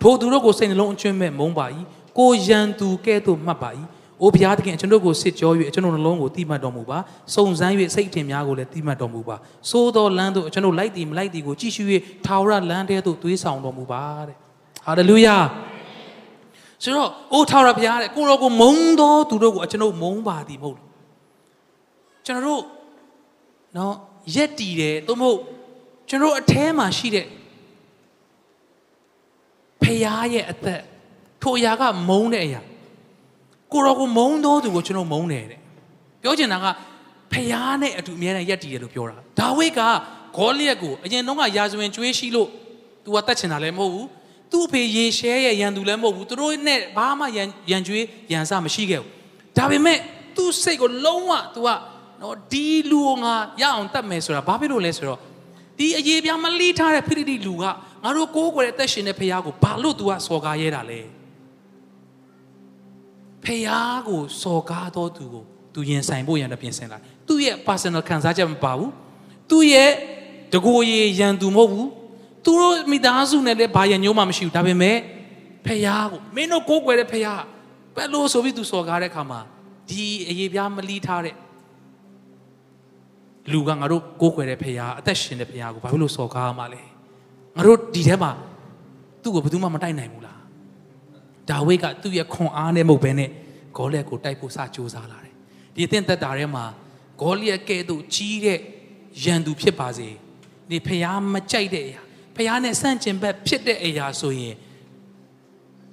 [0.00, 1.66] ထိုသူတို့ကိုစိတ်နှလုံးအကျွင့်မဲ့မုန်းပါ၏
[2.18, 3.70] ကိုရန်သူကဲ့သို့မှတ်ပါ၏။
[4.21, 6.97] အိုဘုရားသခင်ကျွန်တော်ကိုစစ်ကြော၍ကျွန်တော်နှလုံးကိုတိမှတ်တော်မူပါ။
[7.35, 9.35] စုံစမ်း၍စိတ်ထင်များကိုလည်းတိမှတ်တော်မူပါ။
[9.69, 11.83] သို့သောလမ်းသို့ကျွန်တော်လိုက်တည်မလိုက်တည်ကိုကြည့်ရှု၍
[12.25, 14.35] ထာဝရလမ်းထဲသို့သွေးဆောင်တော်မူပါတဲ့။
[14.85, 15.37] ဟာလေလုယာ။
[16.83, 20.87] ဆိုတော့အိုထာဝရဘုရားတဲ့ကိုရောကိုမုန်းသောသူတို့ကိုကျွန်တော်မုန်းပါသည်မဟုတ်ဘူး။
[22.25, 22.63] ကျွန်တော်တို့
[23.77, 23.93] နော်
[24.35, 25.39] ရက်တည်တယ်သို့မဟုတ်
[26.09, 27.25] ကျွန်တော်အแทမှာရှိတဲ့
[29.81, 30.81] ဖရားရဲ့အသက်
[31.41, 32.61] ထိုအရာကမုန်းတဲ့အရာ
[33.72, 35.60] ကိုရောကိုမုန်းသောသူကိုကျွန်တော်မုန်းတယ်တဲ့
[36.22, 36.66] ပြောချင်တာက
[37.32, 39.80] ဖျားနဲ့အတူအမြဲတမ်းရက်တည်တယ်လို့ပြောတာဒါဝိဒ်က
[40.36, 42.48] ဂေါလိယက်ကိုအရင်တုန်းကယာဇဝင်ကျွေးရှိလို့
[43.04, 44.08] तू ကတတ်ချင်တာလည်းမဟုတ်ဘူး
[44.52, 49.10] သူ့အဖေယေရှဲရဲ့ရန်သူလည်းမဟုတ်ဘူးသူတို့နဲ့ဘာမှရန်ရန်ကျွေးရန်စမရှိခဲ့ဘူး
[49.56, 49.98] ဒါပေမဲ့
[50.36, 51.68] သူ့စိတ်ကိုလုံးဝ तू က
[52.20, 55.18] နော်ဒီလူကိုငါရအောင်တတ်မယ်ဆိုတာဘာဖြစ်လို့လဲဆိုတော့
[55.78, 57.64] ဒီအရေးပြားမလီးထားတဲ့ဖိလိတိလူက
[58.04, 61.00] ငါတို့ကိုးကွယ်တဲ့တက်ရှင်တဲ့ဖခင်ကိုဘာလို့ तू ကစော်ကားရဲတာလဲ
[63.49, 63.69] ဖះ
[64.07, 65.43] ကိုစော်ကားတော်သူကို
[65.73, 66.97] သူရင်ဆိုင်ဖို့ရန်တပြင်ဆင်လာ
[67.27, 68.91] သူ့ရဲ့ personal ခံစားချက်မပါဘူး
[69.49, 69.91] သူ့ရဲ့
[70.53, 71.89] တကိုယ်ရည်ရန်သူမဟုတ်ဘူး
[72.45, 74.97] သူတို့မိသားစုနဲ့လည်းဘာရန်ညိုးမှမရှိဘူးဒါပေမဲ့
[75.65, 77.27] ဖះကိုမင်းတို့ကိုးကွယ်တဲ့ဖះ
[77.95, 79.39] ဘယ်လိုဆိုပြီးသူစော်ကားတဲ့ခါမှာ
[79.89, 81.35] ဒီအရေးပြားမလီးထားတဲ့
[83.51, 86.81] လူကငါတို့ကိုးကွယ်တဲ့ဖះအသက်ရှင်တဲ့ဖះကိုဘာဖြစ်လို့စော်ကားမှလဲ
[87.55, 88.31] ငါတို့ဒီထဲမှာ
[89.21, 90.28] သူ့ကိုဘယ်သူမှမတိုက်နိုင်ဘူးလား
[91.49, 93.29] ဒါဝိဒ်ကသူ့ရဲ့ခွန်အားနဲ့မဟုတ်ဘဲနဲ့
[93.77, 95.33] ဂေါလိယက်ကိုတိုက်ဖို့စကြိုးစားလာတယ်
[95.75, 96.65] ဒီအသင်သက်တာထဲမှာ
[97.21, 98.59] ဂေါလိယက်ကဲ့သို့ကြီးတဲ့
[99.23, 100.09] ရန်သူဖြစ်ပါစေ
[100.69, 102.01] ဒီဖျားမကြိုက်တဲ့အရာ
[102.35, 104.55] ဖျားနဲ့ဆန့်ကျင်ဘက်ဖြစ်တဲ့အရာဆိုရင်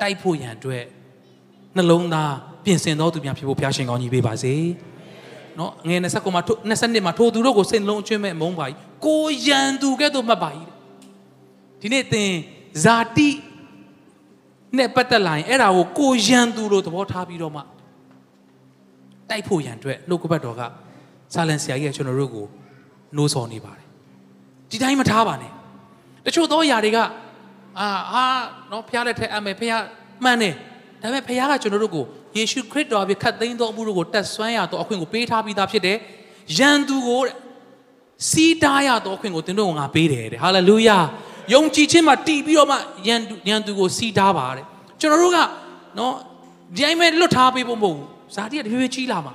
[0.01, 0.85] တိုက်ဖို့ရန်အတွက်
[1.77, 2.33] နှလုံးသား
[2.65, 4.55] ပြင်ဆင်တော်သူများဖြစ်ဖို့ဘုရားရှင်ကောင်းကြီးပေးပါစေ
[5.59, 6.43] နော်ငယ်29မှာ
[6.75, 8.67] 22မှာထိုသူတို့ကိုစိတ်နှလုံးအကျွင့်မဲ့မုန်းပါ၏
[9.07, 10.51] ကိုရန်သူကဲ့သို့မှတ်ပါ၏
[11.81, 12.31] ဒီနေ့သင်
[12.85, 13.29] ဇာတိ
[14.79, 17.63] နဲ့ပတ်သက်လာရင်အဲ့ဒါကိုကိုရန်သူလို့သဘောထားပြီးတော့မှ
[19.31, 20.63] တိုက်ဖို့ရန်အတွက်နှုတ်ကပတ်တော်က
[21.35, 22.47] ဆာလန်ဆရာကြီးကကျွန်တော်တို့ကို
[23.17, 23.87] နှိုးဆော်နေပါတယ်
[24.71, 25.53] ဒီတိုင်းမထားပါနဲ့
[26.25, 26.99] တချို့သောຢာတွေက
[27.81, 28.25] အာဟာ
[28.71, 29.73] နော်ဖះလက်ထက်အမယ်ဖះ
[30.25, 30.55] မှန်တယ်
[31.03, 32.05] ဒါပေမဲ့ဖះကကျွန်တော်တို့ကို
[32.37, 35.97] ယေရှုခရစ်တော်အဖြစ်ခတ်သိမ်းသောအမှုတို့ကိုတက်ဆွမ်းရသောအခွင့်ကိုပေးထားပြီးသားဖြစ်တယ်။
[36.59, 37.23] ယန်သူကို
[38.31, 40.99] စီးတားရသောအခွင့်ကိုသင်တို့ကငါပေးတယ်တဲ့။ဟာလေလုယာ။
[41.55, 42.77] ယုံကြည်ခြင်းမှာတည်ပြီးတော့မှ
[43.07, 44.65] ယန်ယန်သူကိုစီးတားပါတဲ့။
[45.01, 45.39] ကျွန်တော်တို့က
[45.99, 46.15] နော်
[46.77, 49.35] ဒီအိမ်မဲ့လွတ်ထားပေးဖို့မဟုတ်ဘူး။ဇာတိကတဖြည်းဖြည်းကြီးလာမှာ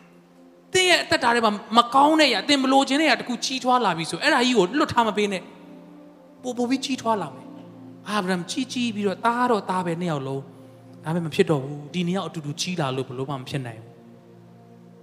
[0.72, 5.42] ။တင်းရဲ့အသက်တာထဲမှာမကောင်းတဲ့ရတင်မလို့ခြင်းတဲ့ရတခုကြီးထွားလာပြီဆိုအဲ့ဒါကြီးကိုလွတ်ထားမပေးနဲ့။
[6.42, 7.46] ပို့ပို့ပြီးကြီးထွားလာမယ်။
[8.08, 10.42] အာဗြဟံကြီးကြီးပြီးတော့သားတော့သားပဲနှစ်ယောက်လုံး
[11.04, 13.94] ဒါပေမဲ့မဖြစ်တော့ဘူးဒီနေ့ရောက်အတူတူကြီးလာလို့ဘလို့မှမဖြစ်နိုင်ဘူး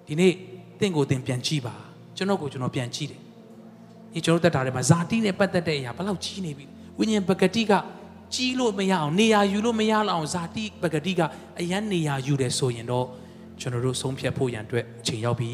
[0.08, 0.34] ဒီနေ့
[0.80, 1.76] တင့်ကိုတင်ပြန်ကြည့်ပါ
[2.18, 3.22] ကျွန်တော်ကိုကျွန်တော်ပြန်ကြည့်တယ်
[4.14, 6.66] ဒီကျွန်တော်တက်တာထဲမှာဇာတိနဲ့ပတ်သက်တဲ့အရာဘယ်လောက်ကြီးနေပြီ
[6.98, 7.72] ဝိညာဉ်ပဂတိက
[8.34, 11.22] ကြီးလို့မရအောင်နေရာယူလို့မရအောင်ဇာတိပဂတိက
[11.60, 13.06] အရန်နေရာယူတယ်ဆိုရင်တော့
[13.60, 15.52] ကျွန်တော်တို့ဆုံးဖြတ်ဖို့ရန်အတွက်အချိန်ရောက်ပြီ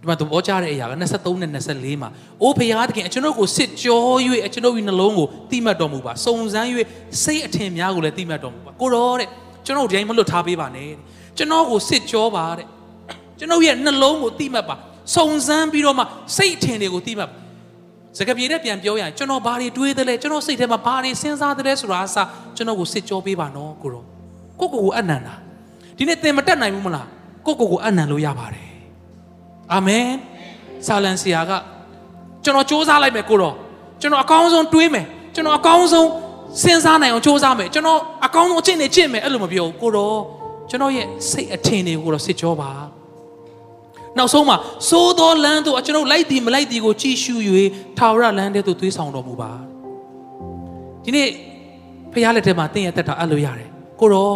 [0.00, 2.10] ဒီမှာတော့ကြားတဲ့အရာက23နဲ့24မှာ
[2.42, 4.04] အိုးဖရာသခင်ကျွန်တော်ကိုစစ်ကြော၍
[4.54, 6.68] ကျွန်တော်၏နှလုံးကိုတိမှတ်တော်မူပါစုံစမ်း၍
[7.24, 9.28] စိတ်အထင်များကိုလည်းတိမှတ်တော်မူပါကိုရောတဲ့
[9.66, 10.90] ကျွန်တော်ဒီတိုင်းမလွတ်ထားပေးပါနဲ့
[11.36, 12.66] ကျွန်တော်ကိုစစ်ကြောပါတဲ့
[13.38, 14.76] ကျွန်တော်ရဲ့နှလုံးကိုတိမှတ်ပါ
[15.14, 16.04] စုံစမ်းပြီးတော့မှ
[16.36, 17.24] စိတ်အထင်တွေကိုသိမှ
[18.18, 22.16] စကားပြေနဲ့ပြန်ပြောရရင်ကျွန်တော်ဘာတွေတွေးသလဲကျွန်တော်စိတ်ထဲမှာဘာတွေစဉ်းစားသလဲဆိုတာအစ
[22.56, 24.04] ကျွန်တော်ကိုစစ်ကြောပေးပါနော်ကိုရော
[24.60, 25.34] ကိုကိုကိုအနန္တာ
[25.96, 27.06] ဒီနေ့သင်မတက်နိုင်ဘူးမလား
[27.46, 28.68] ကိုကိုကိုအနန္တလို့ရပါတယ်
[29.72, 30.06] အာမင်
[30.86, 31.52] ဆာလန်ဆီယာက
[32.44, 33.52] ကျွန်တော်စူးစမ်းလိုက်မယ်ကိုရော
[34.00, 36.08] ကျွန်တော်အကောင်းဆုံးတွေးမယ်ကျွန်တော်အကောင်းဆုံး
[36.62, 40.12] စဉ်းစားနိုင်အောင်စူးစမ်းမယ်ကျွန်တော်အကောင်းဆုံးအချက်တွေကျင့်မယ်အဲ့လိုမပြောဘူးကိုရော
[40.70, 42.70] ကျွန်တော်ရဲ့စိတ်အထင်တွေကိုတော့စစ်ကြောပါ
[44.18, 44.56] နောက်ဆုံးမှာ
[44.88, 47.34] စိုးသောလမ်းတို့ကျွန်တော်လိုက်သည်မလိုက်သည်ကိုကြည့်ရှု၍
[47.98, 49.52] ထာဝရလမ်းတဲ့သို့သွေးဆောင်တော်မူပါ
[51.04, 51.28] ဒီနေ့
[52.12, 53.68] ဖခင်လက်ထက်မှာတင်းရတက်တာအဲ့လိုရတယ်
[54.00, 54.34] ကိုတော့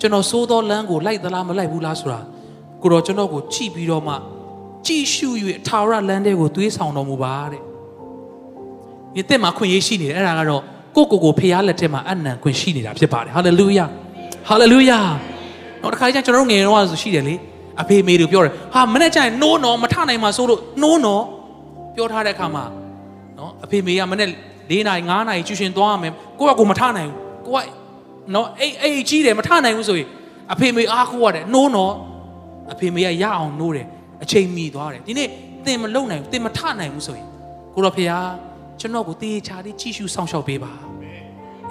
[0.00, 2.20] ကျွန်တော်စိုးသောလမ်းကိုလိုက်သလားမလိုက်ဘူးလားဆိုတာ
[2.82, 4.14] ကိုတော့ကျွန်တော်ကိုကြည့်ပြီးတော့မှ
[4.86, 5.28] ကြည်ရှု၍
[5.66, 7.62] ထာဝရလမ်းတွေကိုသွေးဆောင်တော်မူပါတဲ့။
[9.14, 10.62] ဒီတက်မှာခွင့်ရရှိနေတယ်အဲ့ဒါကတော့
[10.96, 13.86] ကိုကိုကိုဖျားလက်ထက်မှာအနံခွင့်ရှိနေတာဖြစ်ပါတယ်။ဟာလေလုယာ။
[14.48, 14.98] ဟာလေလုယာ။
[15.82, 17.34] နောက်တစ်ခါကျကျွန်တော်တို့ငယ်တော့ဆိုရှိတယ်လေ။
[17.80, 21.24] အဖေမေတို့ပြောတယ်။ဟာမနေ့ကျရင်နိုးနော်မထနိုင်မှာဆိုလို့နိုးနော်
[21.94, 22.64] ပြောထားတဲ့အခါမှာ
[23.38, 24.28] နော်အဖေမေကမနေ့
[24.70, 27.16] ၄နာရီ၅နာရီကျူရှင်သွားရမယ်။ကိုကကိုမထနိုင်ဘူး။
[27.46, 27.58] ကိုက
[28.34, 30.08] နော်အိတ်အိတ်ကြီးတယ်မထနိုင်ဘူးဆိုရင်
[30.52, 31.94] အဖေမေအားကိုရတယ်နိုးနော်
[32.72, 33.86] အဖေမေကရအောင်နိုးတယ်
[34.22, 35.28] အချိန်မီသွားတယ်ဒီနေ့
[35.64, 37.26] သင်မလုံနိုင်ဘူးသင်မထနိုင်ဘူးဆိုရင်
[37.74, 38.18] ကိုတော်ဖေဟာ
[38.80, 40.72] ကျွန်တော်ကိုတေးချာလေးကြည့်ရှုစောင့်ရှောက်ပေးပါ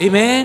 [0.01, 0.39] အာမင်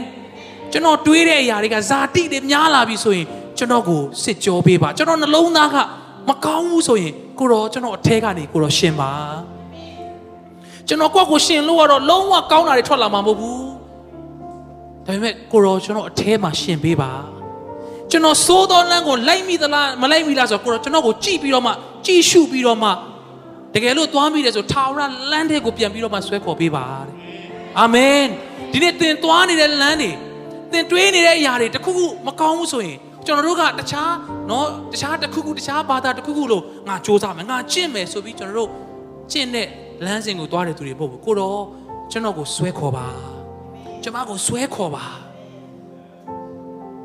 [0.72, 3.26] ကျွန်တော်တွေးတဲ့အရာတွေကဇာတိတွေများလာပြီဆိုရင်
[3.58, 5.76] ကျွန်တော်ကိုစစ်ကြောပေးပါကျွန်တော်နှလုံးသားက
[6.28, 9.12] မကောင်းဘူးဆိုရင်ကိုတော်ကျွန်တော်အထဲကနေကိုတော်ရှင်ပါ
[10.88, 13.66] ကျွန်တော်ကိုယ့်ကိုရှင်လို့ကတော့လုံးဝကောင်းတာတွေထွက်လာမှာမဟုတ်ဘူး
[15.04, 17.12] ဒါပေမဲ့ကိုတော်ကျွန်တော်အထဲမှာရှင်ပေးပါ
[18.10, 21.72] ကျွန်တော်စိုးသောလမ်းကိုလိုက်မိသလားမလိုက်မိလားဆိုတော့ကိုတော့ကျွန်တော်ကိုကြည့်ပြီးတော့မှ
[22.06, 22.90] ကြည့်ရှုပြီးတော့မှ
[23.74, 25.00] တကယ်လို့သွားမိတယ်ဆိုထာဝရ
[25.30, 27.14] လမ်းတဲ့ကိုပြန်ပြီးတော့မှဆွဲခေါ်ပေးပါတဲ့
[27.80, 28.22] အာမင်
[28.72, 30.10] ဒီနေ့သင်သွားနေတဲ့လမ်းတွေ
[30.72, 34.11] သင်တွေးနေတဲ့အရာတွေတခုခုမကောင်းဘူးဆိုရင် ကျွန်တော်တို့ကတခြား
[34.47, 38.69] เนาะတခြားတခုခုတခြားဘာသာတခုခုလို့ငါစ조사မယ်ငါကျင့်မယ်ဆိုပြီးကျွန်တော်တို့
[39.31, 39.67] ကျင့်တဲ့
[40.05, 41.61] လမ်းစဉ်ကိုသွားတဲ့သူတွေပို့ဖို့ကိုတော့
[42.11, 43.07] ကျွန်တော်ကိုဆွဲခေါ်ပါ
[44.03, 45.05] ကျွန်မကိုဆွဲခေါ်ပါ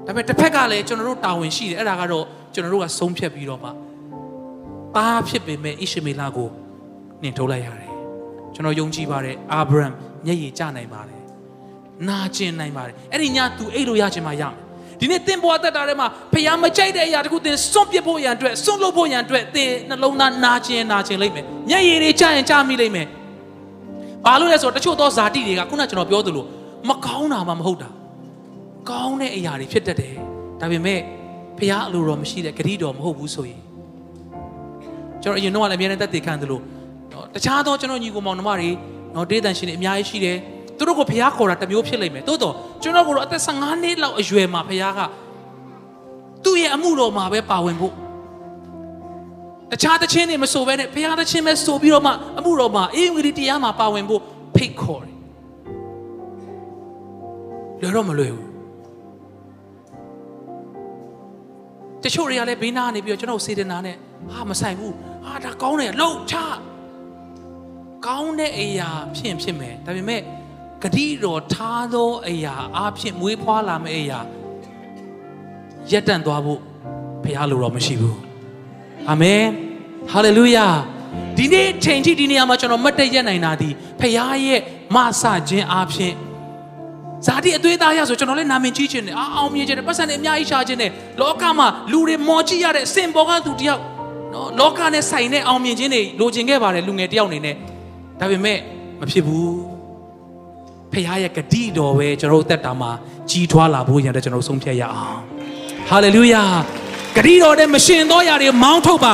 [0.07, 2.25] ဒါပေမဲ့တစ်ဖက်ကလည်းကျွန်တော်တို့တာဝန်ရှိတယ်အဲ့ဒါကတော့
[2.55, 3.71] ကျွန်တော်တို့ကဆုံးဖြတ်ပြီးတော့မှ
[4.97, 6.49] သားဖြစ်ပေမဲ့ဣရှမေလကို
[7.23, 7.93] နှင်ထုတ်လိုက်ရတယ်
[8.55, 9.87] ကျွန်တော်ယုံကြည်ပါတယ်အာဗြဟံ
[10.27, 11.21] မျက်ရည်ကျနိုင်ပါတယ်
[12.09, 14.55] နာကျင်နိုင်ပါတယ်အဲ့ဒီညသူအိတ်လို့ရချင်မှရမယ်
[15.02, 23.08] ဒီနေ့သင်ဘဝတက်တာထဲမှာဖျားမကြိုက်တဲ့အရာတခုသင်စွန့်ပစ်ဖို့ရန်အတွက်စွန့်လို့ဖို့ရန်အတွက်သင်နှလုံးသားနာကျင်နာကျင်လိမ့်မယ်မျက်ရည်တွေကျရင်ကျမိလိမ့်မယ်
[24.26, 26.46] ဘာလို့လဲဆိုတော့တချို့သောဇာတိတွေကခုနကျွန်တော်ပြောသလို
[26.90, 27.90] မကောင်းတာမှမဟုတ်တာ
[28.90, 30.14] ကောင်းတဲ့အရာတွေဖြစ်တတ်တယ်
[30.62, 31.00] ဒါပေမဲ့
[31.58, 33.62] ဖះအလိုတော်မရှိတဲ့ဂရိတော်မဟုတ်ဘူးဆိုရင်
[35.24, 36.60] ကျွန်တော်အရင်တော့လည်းအများနဲ့တက်တည်ခံသလို
[37.12, 38.70] နော်တခြားသောကျွန်တော်ညီကိုမောင်နှမတွေ
[39.16, 40.38] နော်ဒေသန်ရှင်တွေအများကြီးရှိတယ်
[40.82, 42.54] သူတို့ကိုဖះခေါ်တာတမျိုးဖြစ်လိမ့်မယ်တိုးတော့
[42.84, 45.00] ကျွန်တော်ကတော့အသက်15နှစ်လောက်အရွယ်မှာဖះက
[46.44, 47.94] သူ့ရဲ့အမှုတော်မှာပဲပါဝင်ဖို့
[49.72, 54.22] တခြားတခြင်းတွေမဆိုဘဲနဲ့ဖះတခြင်းပဲဆိုပြီးတော့မှအမှုတော်မှာအေးငရီတရားမှာပါဝင်ဖို့
[54.56, 55.16] ဖိတ်ခေါ်တယ်
[57.82, 58.48] လွယ်တော့မလွယ်ဘူး
[62.04, 63.96] တချို့တွေကလည်းဘေးနားနေပြီးတော့ကျွန်တော်စေတနာနဲ့
[64.32, 64.94] ဟာမဆိုင်ဘူး
[65.26, 66.36] ဟာဒါကောင်းတယ်လှုပ်ချ
[68.08, 70.22] ကောင်းတဲ့အရာဖြစ်ဖြစ်မယ်ဒါပေမဲ့
[70.84, 74.20] ဂတိတော်ထားသောအရာအဖြစ်မွေးဖွားလာမယ့်အရာ
[75.92, 76.60] ရက်တန့်သွားဖို့
[77.24, 78.18] ဘုရားလိုတော့မရှိဘူး
[79.10, 79.44] အာမင်
[80.12, 80.68] ဟာလေလုယာ
[81.38, 83.70] ဒီနေ့ချိန်ကြီးဒီနေရာမှာကျွန်တော်မတ်တရက်နိုင်တာဒီ
[84.00, 84.60] ဘုရားရဲ့
[84.96, 86.14] မဆခြင်းအဖြစ်
[87.26, 93.82] ဇာတိအသွေးသားရဆိုကျွန်တော်လည်းနာမည်ကြီးခြင်းနဲ့အောင်မြင်ခြင်းနဲ့ပတ်စံနဲ့အများကြီးရှာခြင်းနဲ့လောကမှာလူတွေမော်ကြည့်ရတဲ့စင်ပေါ်ကသူတယောက်
[94.34, 97.56] နော်လောကနဲ့ဆိုင်တဲ့အောင်မြင်ခြင်းတွေလိုချင်ခဲ့ပါတယ်လူငယ်တယောက်အနေနဲ့
[98.20, 98.58] ဒါပေမဲ့
[99.00, 99.71] မဖြစ်ဘူး
[100.94, 102.92] ဖခင်ရဲ့ဂတိတော်ပဲကျွန်တော်တို့အသက်တာမှာ
[103.30, 105.20] ကြီးထွားလာဖို့ရန်အတွက်ကျွန်တော်တို့ဆုံးဖြတ်ရအောင်
[105.90, 106.44] ဟာလေလုယာ
[107.16, 109.14] ဂတိတော်နဲ့မရှင်သောຢာတွေမောင်းထုတ်ပါ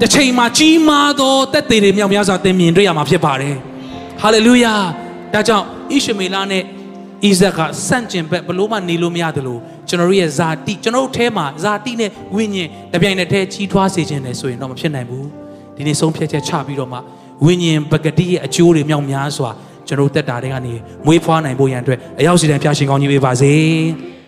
[0.00, 3.56] တစ်ချိန်မှာကြီးမားသောတက်သေးတွေမြောက်များစွာသင်မြင်တွေ့ရမှာဖြစ်ပါတယ်
[4.20, 4.74] ဟာလေလုယာ
[5.32, 6.64] ဒါကြောင့်ဣရှမေလနဲ့ဣ
[7.40, 15.26] ဇက်ကစန့်ကျင်ဘက်ဘလို့မှနေလို့မရတယ်လို့ကျွန်တော်တို့ရဲ့ဇာတိကျွန်တော်တို့အဲမှာဇာတိနဲ့ဝိညာဉ်တပြိုင်တည်းတည်းကြီးထွားစေခြင်းနဲ့ဆိုရင်တော့မဖြစ်နိုင်ဘူး
[15.76, 16.98] ဒီနေ့ဆုံးဖြတ်ချက်ချပြီးတော့မှ
[17.44, 19.50] ဝိညာဉ်ပဂတိရဲ့အကျိုးတွေမြောက်များစွာ
[19.88, 20.74] ကျွန်တော်တို့တက်တာတွေကနေ
[21.06, 23.52] မွေးဖွားနိုင်ဖို့ရန်အတွက်အရောက်စီတိုင်းဖျားရှင်ကောင်းကြီးပေးပါစေ။